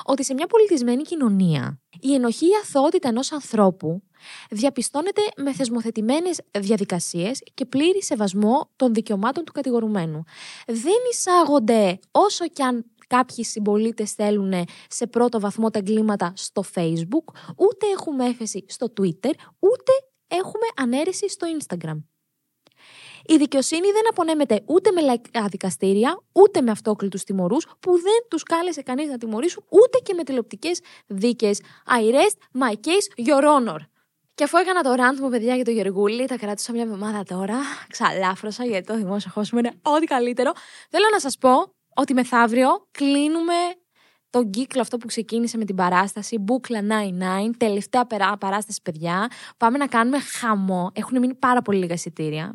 ότι 0.04 0.24
σε 0.24 0.34
μια 0.34 0.46
πολιτισμένη 0.46 1.02
κοινωνία 1.02 1.80
η 2.00 2.14
ενοχή 2.14 2.46
ή 2.46 2.50
αθότητα 2.62 3.08
ενός 3.08 3.32
ανθρώπου 3.32 4.02
διαπιστώνεται 4.50 5.20
με 5.36 5.52
θεσμοθετημένες 5.52 6.40
διαδικασίες 6.58 7.42
και 7.54 7.64
πλήρη 7.64 8.02
σεβασμό 8.02 8.70
των 8.76 8.94
δικαιωμάτων 8.94 9.44
του 9.44 9.52
κατηγορουμένου. 9.52 10.24
Δεν 10.66 10.98
εισάγονται 11.10 11.98
όσο 12.10 12.48
κι 12.48 12.62
αν 12.62 12.84
κάποιοι 13.06 13.44
συμπολίτες 13.44 14.12
θέλουν 14.12 14.52
σε 14.88 15.06
πρώτο 15.06 15.40
βαθμό 15.40 15.70
τα 15.70 15.78
εγκλήματα 15.78 16.32
στο 16.36 16.64
Facebook, 16.74 17.34
ούτε 17.56 17.86
έχουμε 17.92 18.26
έφεση 18.26 18.64
στο 18.68 18.92
Twitter, 19.00 19.32
ούτε 19.58 19.92
έχουμε 20.26 20.66
ανέρεση 20.76 21.28
στο 21.28 21.46
Instagram. 21.58 21.98
Η 23.32 23.36
δικαιοσύνη 23.36 23.90
δεν 23.92 24.02
απονέμεται 24.10 24.62
ούτε 24.66 24.90
με 24.90 25.00
λαϊκά 25.00 25.46
δικαστήρια, 25.50 26.22
ούτε 26.32 26.60
με 26.60 26.70
αυτόκλητους 26.70 27.24
τιμωρούς 27.24 27.66
που 27.80 27.92
δεν 27.92 28.26
τους 28.28 28.42
κάλεσε 28.42 28.82
κανείς 28.82 29.08
να 29.08 29.18
τιμωρήσουν, 29.18 29.64
ούτε 29.68 29.98
και 30.02 30.14
με 30.14 30.22
τηλεοπτικές 30.22 30.80
δίκες. 31.06 31.60
I 31.86 32.14
rest 32.14 32.62
my 32.62 32.72
case, 32.72 33.28
your 33.28 33.42
honor. 33.42 33.78
Και 34.34 34.44
αφού 34.44 34.56
έκανα 34.56 34.82
το 34.82 34.94
ραντ 34.94 35.18
μου, 35.18 35.28
παιδιά, 35.28 35.54
για 35.54 35.64
το 35.64 35.70
Γεργούλη, 35.70 36.26
τα 36.26 36.36
κράτησα 36.36 36.72
μια 36.72 36.82
εβδομάδα 36.82 37.22
τώρα. 37.22 37.56
Ξαλάφρωσα 37.88 38.64
γιατί 38.64 38.86
το 38.86 38.96
δημόσιο 38.96 39.30
χώσιμο 39.34 39.60
είναι 39.60 39.72
ό,τι 39.82 40.06
καλύτερο. 40.06 40.52
Θέλω 40.90 41.04
να 41.12 41.20
σας 41.20 41.38
πω 41.38 41.72
ότι 41.94 42.14
μεθαύριο 42.14 42.68
κλείνουμε 42.90 43.54
τον 44.30 44.50
κύκλο 44.50 44.80
αυτό 44.80 44.96
που 44.96 45.06
ξεκίνησε 45.06 45.56
με 45.56 45.64
την 45.64 45.74
παράσταση 45.74 46.38
Μπούκλα 46.38 46.80
99, 46.80 47.50
τελευταία 47.56 48.06
παράσταση 48.38 48.80
παιδιά. 48.82 49.30
Πάμε 49.56 49.78
να 49.78 49.86
κάνουμε 49.86 50.18
χαμό. 50.20 50.90
Έχουν 50.94 51.18
μείνει 51.18 51.34
πάρα 51.34 51.62
πολύ 51.62 51.78
λίγα 51.78 51.94
εισιτήρια. 51.94 52.52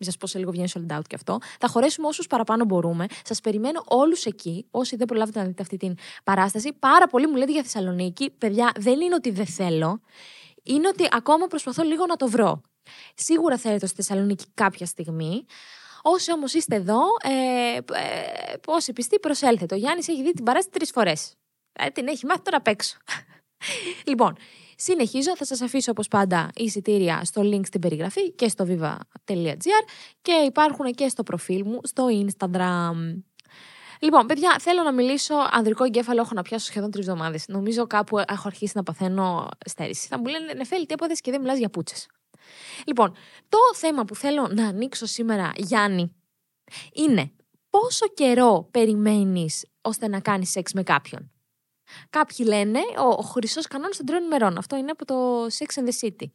Μην 0.00 0.10
σας 0.10 0.16
πω 0.16 0.26
σε 0.26 0.38
λίγο 0.38 0.50
βγαίνει 0.50 0.68
sold 0.74 0.96
out 0.96 1.02
και 1.06 1.14
αυτό. 1.14 1.38
Θα 1.60 1.68
χωρέσουμε 1.68 2.06
όσους 2.06 2.26
παραπάνω 2.26 2.64
μπορούμε. 2.64 3.06
Σας 3.24 3.40
περιμένω 3.40 3.82
όλους 3.86 4.24
εκεί. 4.24 4.66
Όσοι 4.70 4.96
δεν 4.96 5.06
προλάβετε 5.06 5.38
να 5.38 5.44
δείτε 5.44 5.62
αυτή 5.62 5.76
την 5.76 5.94
παράσταση. 6.24 6.72
Πάρα 6.72 7.06
πολύ 7.06 7.26
μου 7.26 7.36
λέτε 7.36 7.52
για 7.52 7.62
Θεσσαλονίκη. 7.62 8.30
Παιδιά, 8.30 8.72
δεν 8.76 9.00
είναι 9.00 9.14
ότι 9.14 9.30
δεν 9.30 9.46
θέλω. 9.46 10.00
Είναι 10.62 10.88
ότι 10.88 11.08
ακόμα 11.10 11.46
προσπαθώ 11.46 11.82
λίγο 11.82 12.06
να 12.06 12.16
το 12.16 12.28
βρω. 12.28 12.60
Σίγουρα 13.14 13.56
θέλετε 13.56 13.86
στη 13.86 13.96
Θεσσαλονίκη 13.96 14.44
κάποια 14.54 14.86
στιγμή. 14.86 15.44
Όσοι 16.02 16.32
όμως 16.32 16.54
είστε 16.54 16.76
εδώ, 16.76 17.00
ε, 17.22 17.76
ε, 17.76 17.80
όσοι 18.66 18.92
πιστοί, 18.92 19.18
προσέλθετε. 19.18 19.74
Ο 19.74 19.78
Γιάννης 19.78 20.08
έχει 20.08 20.22
δει 20.22 20.32
την 20.32 20.44
παράσταση 20.44 20.78
τρεις 20.78 20.90
φορές. 20.90 21.34
Ε, 21.72 21.88
την 21.88 22.08
έχει 22.08 22.26
μάθει 22.26 22.42
τώρα 22.42 22.56
απ' 22.56 22.66
έξω. 22.66 22.96
λοιπόν, 24.10 24.36
συνεχίζω. 24.78 25.36
Θα 25.36 25.44
σας 25.44 25.60
αφήσω 25.60 25.90
όπως 25.90 26.08
πάντα 26.08 26.50
εισιτήρια 26.54 27.24
στο 27.24 27.42
link 27.44 27.66
στην 27.66 27.80
περιγραφή 27.80 28.32
και 28.32 28.48
στο 28.48 28.66
viva.gr 28.68 29.84
και 30.22 30.32
υπάρχουν 30.46 30.92
και 30.92 31.08
στο 31.08 31.22
προφίλ 31.22 31.62
μου 31.66 31.80
στο 31.82 32.06
Instagram. 32.10 33.22
Λοιπόν, 34.00 34.26
παιδιά, 34.26 34.56
θέλω 34.60 34.82
να 34.82 34.92
μιλήσω. 34.92 35.34
Ανδρικό 35.50 35.84
εγκέφαλο 35.84 36.20
έχω 36.20 36.34
να 36.34 36.42
πιάσω 36.42 36.66
σχεδόν 36.66 36.90
τρεις 36.90 37.06
εβδομάδες. 37.06 37.44
Νομίζω 37.48 37.86
κάπου 37.86 38.18
έχω 38.18 38.42
αρχίσει 38.44 38.72
να 38.74 38.82
παθαίνω 38.82 39.48
στέρηση. 39.64 40.06
Θα 40.08 40.18
μου 40.18 40.26
λένε 40.26 40.52
Νεφέλη, 40.52 40.86
τι 40.86 40.94
έπαθε 40.94 41.14
και 41.20 41.30
δεν 41.30 41.40
μιλάς 41.40 41.58
για 41.58 41.70
πούτσες. 41.70 42.06
Λοιπόν, 42.86 43.12
το 43.48 43.58
θέμα 43.74 44.04
που 44.04 44.14
θέλω 44.14 44.48
να 44.50 44.66
ανοίξω 44.66 45.06
σήμερα, 45.06 45.52
Γιάννη, 45.56 46.12
είναι 46.92 47.32
πόσο 47.70 48.06
καιρό 48.08 48.68
περιμένεις 48.70 49.66
ώστε 49.80 50.08
να 50.08 50.20
κάνεις 50.20 50.50
σεξ 50.50 50.72
με 50.72 50.82
κάποιον; 50.82 51.30
Κάποιοι 52.10 52.46
λένε 52.48 52.78
ο, 52.78 53.08
ο 53.08 53.22
χρυσός 53.22 53.66
κανόνας 53.66 53.96
των 53.96 54.06
τριών 54.06 54.24
ημερών. 54.24 54.58
Αυτό 54.58 54.76
είναι 54.76 54.90
από 54.90 55.04
το 55.04 55.44
Sex 55.44 55.80
and 55.80 55.88
the 55.88 56.06
City. 56.06 56.26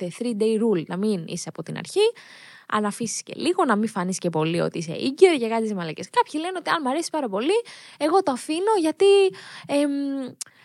The 0.00 0.08
three 0.18 0.36
day 0.36 0.60
rule. 0.62 0.86
Να 0.86 0.96
μην 0.96 1.24
είσαι 1.26 1.48
από 1.48 1.62
την 1.62 1.76
αρχή, 1.76 2.12
αν 2.68 2.84
αφήσεις 2.84 3.22
και 3.22 3.32
λίγο, 3.36 3.64
να 3.64 3.76
μην 3.76 3.88
φανείς 3.88 4.18
και 4.18 4.30
πολύ 4.30 4.60
ότι 4.60 4.78
είσαι 4.78 4.92
ίγκυρο 4.92 5.32
για 5.32 5.48
κάτι 5.48 5.74
μαλακές. 5.74 6.10
Κάποιοι 6.10 6.40
λένε 6.44 6.58
ότι 6.58 6.70
αν 6.70 6.80
μου 6.82 6.90
αρέσει 6.90 7.10
πάρα 7.12 7.28
πολύ, 7.28 7.62
εγώ 7.98 8.22
το 8.22 8.32
αφήνω 8.32 8.72
γιατί. 8.80 9.06
εμ, 9.66 9.90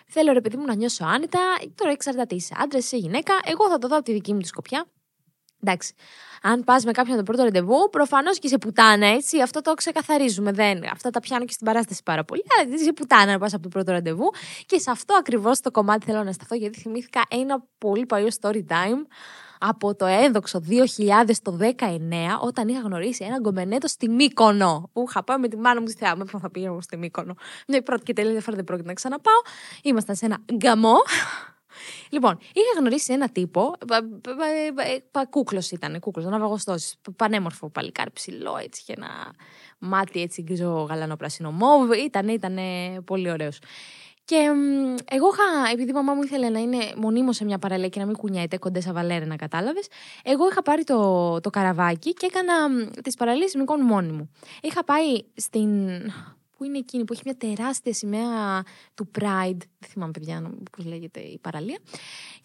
Θέλω 0.08 0.34
ρε 0.34 0.42
παιδί 0.42 0.58
μου 0.58 0.66
να 0.66 0.76
νιώσω 0.76 1.06
άνετα. 1.06 1.40
Τώρα 1.76 1.92
εξαρτάται 1.92 2.36
είσαι 2.36 2.56
άντρας, 2.58 2.84
είσαι 2.86 2.98
γυναίκα. 2.98 3.34
Εγώ 3.44 3.70
θα 3.70 3.78
το 3.78 3.88
δω 3.88 3.96
από 3.96 4.06
τη 4.06 4.14
δική 4.14 4.34
μου 4.34 4.40
τη 4.40 4.48
σκοπιά. 4.48 4.86
Εντάξει. 5.66 5.94
Αν 6.46 6.64
πας 6.64 6.84
με 6.84 6.92
κάποιον 6.92 7.18
το 7.18 7.24
πρώτο 7.24 7.44
ραντεβού, 7.44 7.90
προφανώς 7.92 8.40
και 8.40 8.48
είσαι 8.48 8.58
πουτάνα, 8.58 9.08
έτσι. 9.08 9.42
Αυτό 9.42 9.62
το 9.62 9.74
ξεκαθαρίζουμε. 9.74 10.52
Δεν. 10.52 10.84
Αυτά 10.92 11.10
τα 11.10 11.20
πιάνω 11.20 11.46
και 11.46 11.54
στην 11.54 11.66
παράσταση 11.66 12.02
πάρα 12.04 12.24
πολύ. 12.24 12.44
Αλλά 12.58 12.76
είσαι 12.76 12.94
πουτάνα 12.94 13.32
να 13.32 13.40
πας 13.40 13.54
από 13.54 13.64
το 13.64 13.70
πρώτο 13.70 13.92
ραντεβού. 13.92 14.32
Και 14.66 14.80
σε 14.80 14.92
αυτό 14.92 15.16
ακριβώς 15.20 15.60
το 15.60 15.72
κομμάτι 15.72 16.06
θέλω 16.06 16.24
να 16.24 16.32
σταθώ, 16.32 16.56
γιατί 16.56 16.80
θυμήθηκα 16.80 17.22
ένα 17.30 17.64
πολύ 17.78 18.06
παλιό 18.06 18.28
story 18.42 18.62
time 18.70 19.06
από 19.60 19.96
το 19.96 20.06
έδοξο 20.06 20.62
2000 20.70 21.38
το 21.42 21.58
19, 21.62 21.66
όταν 22.42 22.68
είχα 22.68 22.80
γνωρίσει 22.80 23.26
ένα 23.26 23.38
γκομενέτο 23.40 23.88
στη 23.88 24.10
Μύκονο. 24.10 24.90
Που 24.94 25.06
είχα 25.08 25.24
πάει 25.24 25.38
με 25.38 25.48
τη 25.48 25.58
μάνα 25.58 25.82
μου 25.82 25.88
στη 25.88 25.98
θεά. 25.98 26.16
Με 26.16 26.26
πού 26.26 26.40
θα 26.40 26.52
πήγαινα 26.52 26.72
εγώ 26.72 26.82
στη 26.82 26.98
Μύκονο; 26.98 27.36
Μια 27.68 27.82
πρώτη 27.82 28.04
και 28.04 28.14
τελευταία 28.14 28.42
φορά 28.42 28.56
δεν 28.56 28.66
πρόκειται 28.66 28.88
να 28.88 28.94
ξαναπάω. 28.94 29.42
Ήμασταν 29.84 30.16
σε 30.16 30.26
ένα 30.26 30.38
γκαμό. 30.54 30.96
Λοιπόν, 32.10 32.38
είχα 32.54 32.80
γνωρίσει 32.80 33.14
ένα 33.14 33.30
τύπο. 33.30 33.74
Κούκλος 35.30 35.72
ήταν, 35.72 36.00
κούκλος, 36.00 36.26
ναυαγοστό. 36.26 36.76
Πανέμορφο 37.16 37.70
παλικάρι, 37.70 38.12
ψηλό 38.12 38.58
έτσι 38.64 38.84
και 38.86 38.94
ένα 38.98 39.34
μάτι 39.80 40.22
έτσι 40.22 40.42
γκρίζο 40.42 40.86
γαλανό 40.90 41.16
πράσινο 41.16 41.52
μόβ. 41.52 41.92
Ήταν, 41.92 42.28
ήταν 42.28 42.58
πολύ 43.06 43.32
ωραίος. 43.32 43.60
Και 44.26 44.52
μ, 44.52 44.96
εγώ 45.10 45.28
είχα, 45.34 45.72
επειδή 45.72 45.90
η 45.90 45.94
μαμά 45.94 46.14
μου 46.14 46.24
ήθελε 46.24 46.50
να 46.50 46.60
είναι 46.60 46.78
μονίμως 46.96 47.36
σε 47.36 47.46
μια 47.46 47.60
παραλία 47.60 47.88
και 47.88 48.00
να 48.00 48.06
μην 48.06 48.16
κουνιέται 48.16 48.58
κοντές 48.58 48.92
βαλέρε, 48.92 49.26
να 49.26 49.36
κατάλαβες, 49.36 49.88
εγώ 50.24 50.50
είχα 50.50 50.62
πάρει 50.62 50.84
το, 50.84 51.40
το 51.40 51.50
καραβάκι 51.50 52.14
και 52.14 52.26
έκανα 52.26 52.54
τις 53.04 53.16
παραλίες 53.16 53.56
Μικών 53.56 53.82
μόνη 53.82 54.12
μου. 54.12 54.32
Είχα 54.62 54.84
πάει 54.84 55.24
στην. 55.36 55.90
Πού 56.64 56.70
είναι 56.70 56.78
εκείνη 56.78 57.04
που 57.04 57.14
έχει 57.14 57.22
μια 57.26 57.38
τεράστια 57.38 57.94
σημαία 57.94 58.64
του 58.94 59.12
Pride. 59.20 59.58
Δεν 59.80 59.90
θυμάμαι, 59.90 60.12
παιδιά, 60.12 60.54
πώς 60.72 60.86
λέγεται 60.86 61.20
η 61.20 61.40
παραλία. 61.40 61.78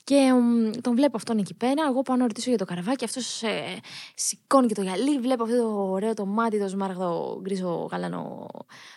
Και 0.05 0.33
μ, 0.33 0.71
τον 0.81 0.95
βλέπω 0.95 1.17
αυτόν 1.17 1.39
εκεί 1.39 1.55
πέρα. 1.55 1.83
Εγώ 1.89 2.03
πάω 2.03 2.17
να 2.17 2.27
ρωτήσω 2.27 2.49
για 2.49 2.59
το 2.59 2.65
καραβάκι. 2.65 3.05
Αυτός 3.05 3.43
ε, 3.43 3.81
σηκώνει 4.15 4.67
και 4.67 4.75
το 4.75 4.83
γυαλί. 4.83 5.19
Βλέπω 5.19 5.43
αυτό 5.43 5.57
το 5.57 5.91
ωραίο 5.91 6.15
το 6.15 6.27
μάτι, 6.27 6.59
το 6.59 6.69
σμάραγδο 6.69 7.39
γκρίζο 7.43 7.89
γαλανό 7.91 8.47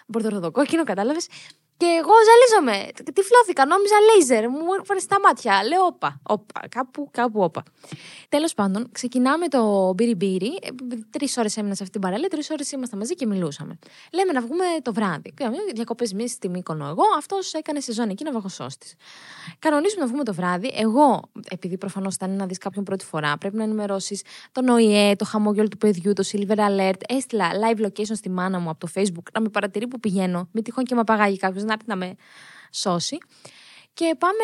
μπορδοροδοκόκκινο, 0.07 0.83
κατάλαβες. 0.83 1.27
Και 1.81 1.87
εγώ 2.01 2.15
ζαλίζομαι. 2.29 2.87
Τυφλώθηκα, 3.13 3.65
νόμιζα 3.65 3.95
λέιζερ. 4.07 4.49
Μου 4.49 4.73
έφερε 4.81 4.99
στα 4.99 5.19
μάτια. 5.19 5.63
Λέω, 5.63 5.85
όπα, 5.85 6.19
όπα, 6.23 6.67
κάπου, 6.69 7.09
κάπου, 7.11 7.41
όπα. 7.41 7.63
Τέλος 8.29 8.53
πάντων, 8.53 8.89
ξεκινάμε 8.91 9.47
το 9.47 9.93
μπύρι 9.93 10.15
μπύρι. 10.15 10.59
Τρεις 11.09 11.37
ώρες 11.37 11.57
έμεινα 11.57 11.75
σε 11.75 11.83
αυτή 11.83 11.99
την 11.99 12.07
παραλία, 12.07 12.27
τρεις 12.27 12.49
ώρες 12.49 12.71
ήμασταν 12.71 12.99
μαζί 12.99 13.13
και 13.13 13.25
μιλούσαμε. 13.25 13.79
Λέμε 14.13 14.31
να 14.31 14.41
βγούμε 14.41 14.65
το 14.81 14.93
βράδυ. 14.93 15.33
Διακοπές 15.73 16.11
εμεί 16.11 16.29
στη 16.29 16.49
Μύκονο 16.49 16.87
εγώ, 16.87 17.03
αυτό 17.17 17.37
έκανε 17.51 17.79
σεζόν 17.79 18.09
εκεί 18.09 18.23
να 18.23 18.31
βαγοσώστη. 18.31 18.95
Κανονίζουμε 19.59 20.01
να 20.01 20.07
βγούμε 20.07 20.23
το 20.23 20.33
βράδυ. 20.33 20.71
Εγώ, 20.75 21.21
επειδή 21.49 21.77
προφανώς 21.77 22.15
ήταν 22.15 22.35
να 22.35 22.45
δεις 22.45 22.57
κάποιον 22.57 22.83
πρώτη 22.83 23.05
φορά, 23.05 23.37
πρέπει 23.37 23.55
να 23.55 23.63
ενημερώσεις 23.63 24.21
τον 24.51 24.67
ΟΗΕ, 24.67 25.15
το 25.15 25.25
χαμόγελο 25.25 25.67
του 25.67 25.77
παιδιού, 25.77 26.13
το 26.13 26.23
Silver 26.31 26.57
Alert. 26.57 27.01
Έστειλα 27.07 27.49
live 27.51 27.85
location 27.85 28.15
στη 28.15 28.29
μάνα 28.29 28.59
μου 28.59 28.69
από 28.69 28.79
το 28.79 28.87
Facebook 28.95 29.31
να 29.33 29.41
με 29.41 29.49
παρατηρεί 29.49 29.87
που 29.87 29.99
πηγαίνω. 29.99 30.47
Μην 30.51 30.63
τυχόν 30.63 30.83
και 30.83 30.95
με 30.95 31.01
απαγάγει 31.01 31.37
κάποιος 31.37 31.63
να 31.71 31.77
έρθει 31.79 31.85
να 31.87 31.95
με 31.95 32.15
σώσει. 32.71 33.17
Και 33.93 34.15
πάμε, 34.17 34.43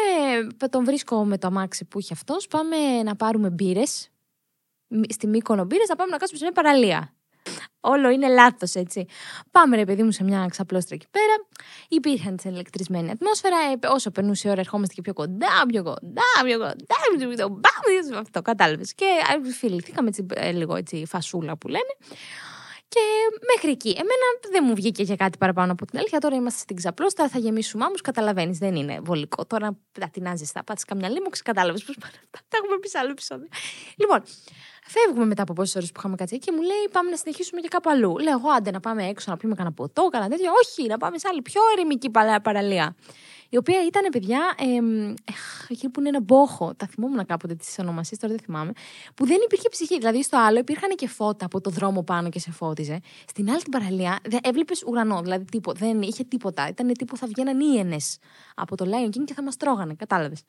τον 0.70 0.86
βρίσκω 0.86 1.26
με 1.26 1.38
το 1.38 1.48
αμάξι 1.48 1.86
που 1.86 2.00
είχε 2.00 2.14
αυτό. 2.14 2.36
Πάμε 2.50 3.04
να 3.04 3.16
πάρουμε 3.16 3.50
μπύρε. 3.50 3.84
Στη 5.10 5.28
Μύκονο 5.28 5.66
μπύρε, 5.66 5.84
να 5.88 5.96
πάμε 5.96 6.12
να 6.12 6.18
κάτσουμε 6.18 6.40
σε 6.40 6.46
μια 6.46 6.54
παραλία. 6.64 7.12
Όλο 7.80 8.10
είναι 8.10 8.28
λάθο, 8.28 8.80
έτσι. 8.80 9.06
Πάμε, 9.52 9.76
ρε 9.76 9.86
παιδί 9.86 10.04
μου, 10.04 10.12
σε 10.12 10.24
μια 10.24 10.46
ξαπλώστρα 10.50 10.96
εκεί 10.96 11.06
πέρα. 11.12 11.48
Υπήρχαν 11.88 12.38
την 12.38 12.52
ηλεκτρισμένη 12.52 13.10
ατμόσφαιρα. 13.10 13.56
Ε, 13.56 13.88
όσο 13.88 14.12
περνούσε 14.12 14.48
η 14.48 14.52
ώρα, 14.52 14.60
ερχόμαστε 14.60 14.94
και 14.94 15.02
πιο 15.02 15.14
κοντά, 15.14 15.66
πιο 15.68 15.84
κοντά, 15.84 16.22
πιο 16.44 16.58
κοντά. 16.58 16.96
Πιο 17.18 17.48
κοντά 17.48 18.20
αυτό, 18.20 18.42
κατάλαβε. 18.42 18.84
Και 18.96 19.06
ε, 19.46 19.52
φιληθήκαμε 19.52 20.08
έτσι, 20.08 20.26
ε, 20.34 20.52
λίγο 20.52 20.76
έτσι 20.76 21.06
φασούλα 21.08 21.58
που 21.58 21.68
λένε. 21.68 21.96
Και 22.90 23.00
μέχρι 23.54 23.72
εκεί. 23.72 23.90
Εμένα 23.90 24.26
δεν 24.52 24.64
μου 24.68 24.76
βγήκε 24.76 25.04
για 25.04 25.16
κάτι 25.16 25.38
παραπάνω 25.38 25.72
από 25.72 25.86
την 25.86 25.98
αλήθεια. 26.00 26.20
Τώρα 26.20 26.36
είμαστε 26.36 26.60
στην 26.60 26.76
ξαπλώστρα, 26.76 27.28
θα 27.30 27.40
γεμίσουμε 27.40 27.84
άμμους. 27.86 28.02
Καταλαβαίνεις, 28.02 28.58
δεν 28.58 28.76
είναι 28.76 29.00
βολικό. 29.04 29.46
Τώρα 29.46 29.78
τα 30.00 30.10
τεινάζεις, 30.10 30.52
θα 30.52 30.64
πάτσει 30.64 30.86
καμιά 30.86 31.10
λίμωξη, 31.10 31.42
κατάλαβες 31.42 31.84
πώς 31.84 31.96
πάνε 32.00 32.14
αυτά. 32.16 32.40
Τα 32.48 32.58
έχουμε 32.64 32.78
πει 32.80 32.88
σε 32.90 32.98
άλλο 32.98 33.10
επεισόδιο. 33.10 33.48
Λοιπόν, 33.98 34.24
φεύγουμε 34.88 35.26
μετά 35.26 35.42
από 35.42 35.54
πόσες 35.54 35.76
ώρες 35.76 35.92
που 35.92 36.00
είχαμε 36.00 36.16
κάτσει 36.16 36.38
και 36.40 36.52
μου 36.52 36.62
λέει 36.62 36.88
πάμε 36.92 37.10
να 37.10 37.16
συνεχίσουμε 37.18 37.62
και 37.62 37.68
κάπου 37.68 37.90
αλλού. 37.90 38.18
Λέω 38.18 38.34
εγώ 38.34 38.50
άντε 38.50 38.72
να 38.72 38.80
πάμε 38.80 39.08
έξω 39.08 39.32
να 39.32 39.38
πιούμε 39.38 39.56
κανένα 39.56 39.76
ποτό, 39.76 40.08
κανένα 40.08 40.30
τέτοιο. 40.36 40.52
Όχι, 40.64 40.88
να 40.88 40.98
πάμε 40.98 41.18
σε 41.18 41.28
άλλη 41.32 41.42
πιο 41.42 41.62
ερημική 41.78 42.10
παλα- 42.10 42.42
παραλία. 42.42 42.96
Η 43.50 43.58
οποία 43.58 43.86
ήταν, 43.86 44.10
παιδιά, 44.12 44.56
εμ, 44.58 45.10
εχ, 45.10 45.70
εκεί 45.70 45.90
που 45.90 46.00
είναι 46.00 46.10
ένα 46.10 46.22
μπόχο. 46.22 46.74
Τα 46.78 46.88
θυμόμουν 46.88 47.26
κάποτε 47.26 47.56
τις 47.56 47.76
ονομασίες, 47.80 48.20
τώρα 48.20 48.34
δεν 48.34 48.44
θυμάμαι. 48.46 48.72
Που 49.16 49.26
δεν 49.26 49.38
υπήρχε 49.44 49.70
ψυχή. 49.70 49.98
Δηλαδή 49.98 50.24
στο 50.24 50.38
άλλο 50.38 50.60
υπήρχαν 50.60 50.90
και 50.96 51.08
φώτα 51.08 51.46
από 51.46 51.62
το 51.62 51.70
δρόμο 51.70 52.04
πάνω 52.04 52.30
και 52.30 52.40
σε 52.40 52.52
φώτιζε. 52.52 53.00
Στην 53.28 53.50
άλλη 53.50 53.62
την 53.62 53.72
παραλία 53.72 54.20
έβλεπες 54.42 54.84
ουρανό, 54.88 55.22
δηλαδή 55.22 55.46
τίποτα. 55.46 55.86
Δεν 55.86 56.02
είχε 56.02 56.24
τίποτα. 56.24 56.68
Ήταν 56.68 56.94
τύπου 56.94 57.18
θα 57.18 57.28
βγαίναν 57.28 57.60
ήενε 57.60 57.98
από 58.56 58.76
το 58.76 58.86
Lion 58.86 59.08
King 59.08 59.24
και 59.26 59.34
θα 59.34 59.44
μας 59.44 59.58
τρώγανε. 59.58 59.94
Κατάλαβες. 59.94 60.44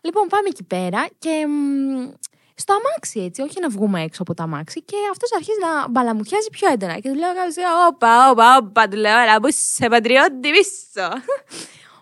Λοιπόν, 0.00 0.26
πάμε 0.26 0.48
εκεί 0.48 0.64
πέρα 0.64 1.06
και 1.18 1.46
μ, 1.46 2.10
στο 2.54 2.72
αμάξι 2.72 3.20
έτσι, 3.20 3.42
όχι 3.42 3.60
να 3.60 3.68
βγούμε 3.68 4.02
έξω 4.02 4.22
από 4.22 4.34
το 4.34 4.42
αμάξι 4.42 4.82
και 4.82 4.96
αυτός 5.10 5.32
αρχίζει 5.32 5.58
να 5.60 5.88
μπαλαμουτιάζει 5.88 6.50
πιο 6.50 6.72
έντονα 6.72 6.94
και 6.94 7.08
του 7.08 7.14
λέω 7.14 7.34
κάποιος, 7.34 7.56
όπα, 7.88 8.30
όπα, 8.30 8.56
όπα, 8.56 8.88
του 8.88 8.96
λέω, 8.96 9.18
έλα, 9.18 9.38
μπού 9.40 9.48
σε 9.50 9.88
πατριώτη 9.88 10.50
πίσω. 10.50 11.08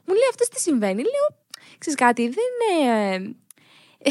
Μου 0.06 0.14
λέει 0.14 0.28
αυτός 0.30 0.48
τι 0.48 0.60
συμβαίνει, 0.60 1.02
λέω, 1.02 1.38
ξέρεις 1.78 1.98
κάτι, 1.98 2.28
δεν 2.28 2.44
είναι... 2.80 3.14
ε, 3.98 4.10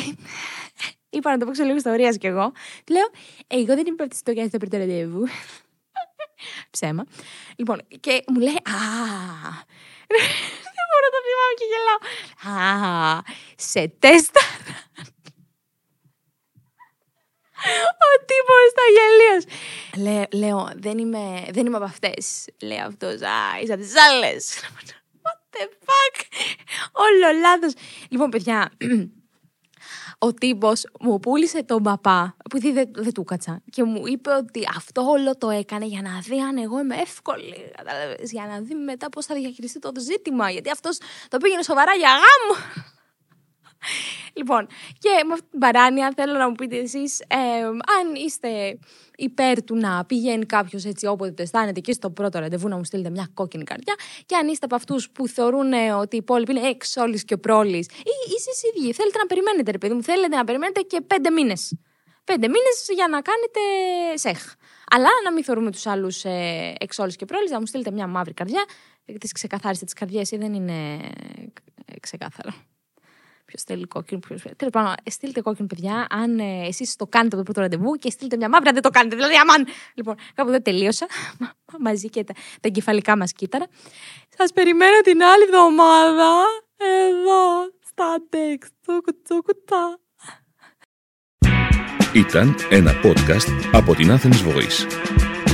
Είπα 1.10 1.32
να 1.32 1.38
το 1.38 1.46
παίξω 1.46 1.64
λίγο 1.64 1.76
ιστορίας 1.76 2.18
κι 2.18 2.28
εγώ. 2.28 2.52
Του 2.84 2.94
λέω, 2.94 3.10
«Ε, 3.48 3.56
εγώ 3.56 3.76
δεν 3.76 3.86
είμαι 3.86 3.96
από 4.00 4.08
τις 4.10 4.22
το 4.24 4.32
στο 4.48 4.58
πρώτο 4.58 4.78
ραντεβού. 4.78 5.24
Ψέμα. 6.72 7.04
Λοιπόν, 7.56 7.82
και 8.00 8.24
μου 8.28 8.40
λέει, 8.40 8.54
Α, 8.56 8.80
δεν 10.08 10.86
μπορώ 10.88 11.06
να 11.06 11.12
το 11.14 11.20
θυμάμαι 11.26 11.54
και 11.58 11.66
γελάω. 11.72 12.00
Α, 13.18 13.22
σε 13.58 13.88
τέστα. 14.00 14.42
Ο 18.06 18.26
τύπος 18.26 18.70
τα 18.76 18.84
γελίος. 18.96 19.44
Λέ, 19.98 20.38
λέω, 20.40 20.70
δεν 20.76 20.98
είμαι, 20.98 21.46
δεν 21.52 21.66
είμαι 21.66 21.76
από 21.76 21.86
αυτές. 21.86 22.46
Λέει 22.62 22.80
αυτός, 22.80 23.22
Α, 23.22 23.60
είσαι 23.64 23.74
από 23.74 23.82
τις 23.82 23.96
άλλες. 23.98 24.60
What 25.54 25.62
the 25.62 25.70
fuck; 25.86 26.26
Όλο 26.92 27.40
λάθος. 27.40 27.74
Λοιπόν, 28.10 28.30
παιδιά, 28.30 28.72
ο 30.26 30.34
τύπος 30.34 30.86
μου 31.00 31.20
πούλησε 31.20 31.64
τον 31.64 31.84
παπά, 31.84 32.36
επειδή 32.46 32.72
δεν, 32.72 32.90
δεν 32.94 33.14
του 33.14 33.24
κάτσα. 33.24 33.62
Και 33.70 33.84
μου 33.84 34.08
είπε 34.08 34.32
ότι 34.32 34.62
αυτό 34.78 35.02
όλο 35.02 35.38
το 35.38 35.50
έκανε 35.50 35.86
για 35.86 36.02
να 36.02 36.20
δει 36.20 36.40
αν 36.40 36.58
εγώ 36.58 36.80
είμαι 36.80 36.96
εύκολη. 36.96 37.72
κατάλαβες, 37.78 38.32
για 38.32 38.46
να 38.46 38.60
δει 38.60 38.76
μετά 38.76 39.10
πώς 39.10 39.26
θα 39.26 39.36
διαχειριστεί 39.36 39.80
το 39.80 39.92
ζήτημα. 40.00 40.50
Γιατί 40.50 40.70
αυτός 40.70 40.98
το 41.28 41.38
πήγαινε 41.38 41.64
σοβαρά 41.64 41.94
για 41.94 42.10
γάμο. 42.10 42.84
Λοιπόν, 44.34 44.68
και 45.00 45.10
με 45.28 45.34
αυτή 45.34 45.48
την 45.50 45.60
παράνοια 45.60 46.14
θέλω 46.16 46.34
να 46.34 46.50
μου 46.50 46.56
πείτε 46.56 46.78
εσείς 46.78 47.22
αν 48.00 48.16
είστε 48.26 48.80
υπέρ 49.16 49.64
του 49.64 49.76
να 49.76 50.06
πηγαίνει 50.06 50.46
κάποιος 50.46 50.86
έτσι 50.86 51.06
όποτε 51.06 51.32
το 51.32 51.42
αισθάνεται 51.42 51.80
και 51.80 51.92
στο 51.92 52.10
πρώτο 52.10 52.40
ραντεβού 52.40 52.68
να 52.68 52.78
μου 52.78 52.84
στείλετε 52.84 53.10
μια 53.10 53.30
κόκκινη 53.34 53.64
καρδιά, 53.64 53.96
και 54.26 54.36
αν 54.36 54.48
είστε 54.48 54.66
από 54.66 54.76
αυτούς 54.76 55.10
που 55.10 55.28
θεωρούν 55.28 55.74
ε, 55.74 55.92
ότι 55.92 56.16
οι 56.16 56.20
υπόλοιποι 56.22 56.52
είναι 56.52 56.68
εξόλη 56.68 57.24
και 57.24 57.34
ο 57.34 57.40
πρόλης, 57.40 57.86
ή 57.86 58.34
εσείς 58.38 58.64
οι 58.64 58.80
ίδιοι 58.80 58.94
θέλετε 58.94 59.18
να 59.18 59.26
περιμένετε, 59.26 59.72
ρε 59.72 59.78
παιδί 59.78 59.94
μου, 59.94 60.04
θέλετε 60.04 60.36
να 60.36 60.44
περιμένετε 60.44 60.82
και 60.82 61.02
πέντε 61.02 61.30
μήνες. 61.30 61.78
Πέντε 62.24 62.48
μήνες 62.48 62.86
για 62.94 63.08
να 63.08 63.22
κάνετε 63.22 63.60
σεχ. 64.18 64.54
Αλλά 64.90 65.10
να 65.24 65.32
μην 65.32 65.44
θεωρούμε 65.44 65.72
τους 65.72 65.86
άλλους 65.86 66.24
ε, 66.24 66.74
εξόλου 66.80 67.12
και 67.12 67.26
πρόλης, 67.26 67.52
να 67.52 67.60
μου 67.60 67.66
στείλετε 67.66 67.92
μια 67.92 68.08
μαύρη 68.08 68.34
καρδιά. 68.34 68.66
Τις 69.20 69.32
ξεκαθάριστε 69.32 69.86
τις 69.86 69.94
καρδιές 69.94 70.32
ή 70.32 70.38
δεν 70.38 70.54
είναι 70.54 71.00
ε, 71.86 72.00
ξεκάθαρο. 72.00 72.54
Ποιο 73.54 73.64
θέλει 73.66 73.88
κόκκινο, 73.88 74.20
ποιος. 74.20 74.42
Τέλος 74.42 74.74
πάντων, 74.74 74.94
στείλτε 75.10 75.42
κόκκινο, 75.42 75.68
παιδιά, 75.68 76.08
αν 76.10 76.40
ε, 76.40 76.68
εσείς 76.68 76.96
το 76.96 77.08
κάνετε 77.08 77.36
το 77.36 77.44
πρώτο 77.44 77.62
ραντεβού 77.62 77.94
και 77.94 78.10
στείλτε 78.10 78.38
μια 78.38 78.50
μαύρη, 78.50 78.68
αν 78.68 78.74
δεν 78.74 78.84
το 78.84 78.90
κάνετε. 78.90 79.16
Δηλαδή, 79.16 79.36
αμάν. 79.36 79.66
Λοιπόν, 79.94 80.16
κάπου 80.34 80.50
εδώ 80.50 80.62
τελείωσα. 80.62 81.06
Μαζί 81.80 82.10
και 82.10 82.24
τα, 82.24 82.34
τα 82.34 82.68
εγκεφαλικά 82.68 83.18
μας 83.18 83.34
κύτταρα. 83.34 83.66
Σας 84.38 84.54
περιμένω 84.54 85.02
την 85.04 85.24
άλλη 85.24 85.44
εβδομάδα. 85.44 86.32
Εδώ, 86.78 87.72
στα 87.86 88.24
text, 88.30 88.72
το 88.86 89.02
κουτσοκουτά. 89.02 90.00
Ήταν 92.14 92.56
ένα 92.70 92.92
podcast 93.04 93.70
από 93.72 93.96
την 93.96 94.08
Athens 94.12 94.48
Voice. 94.48 95.23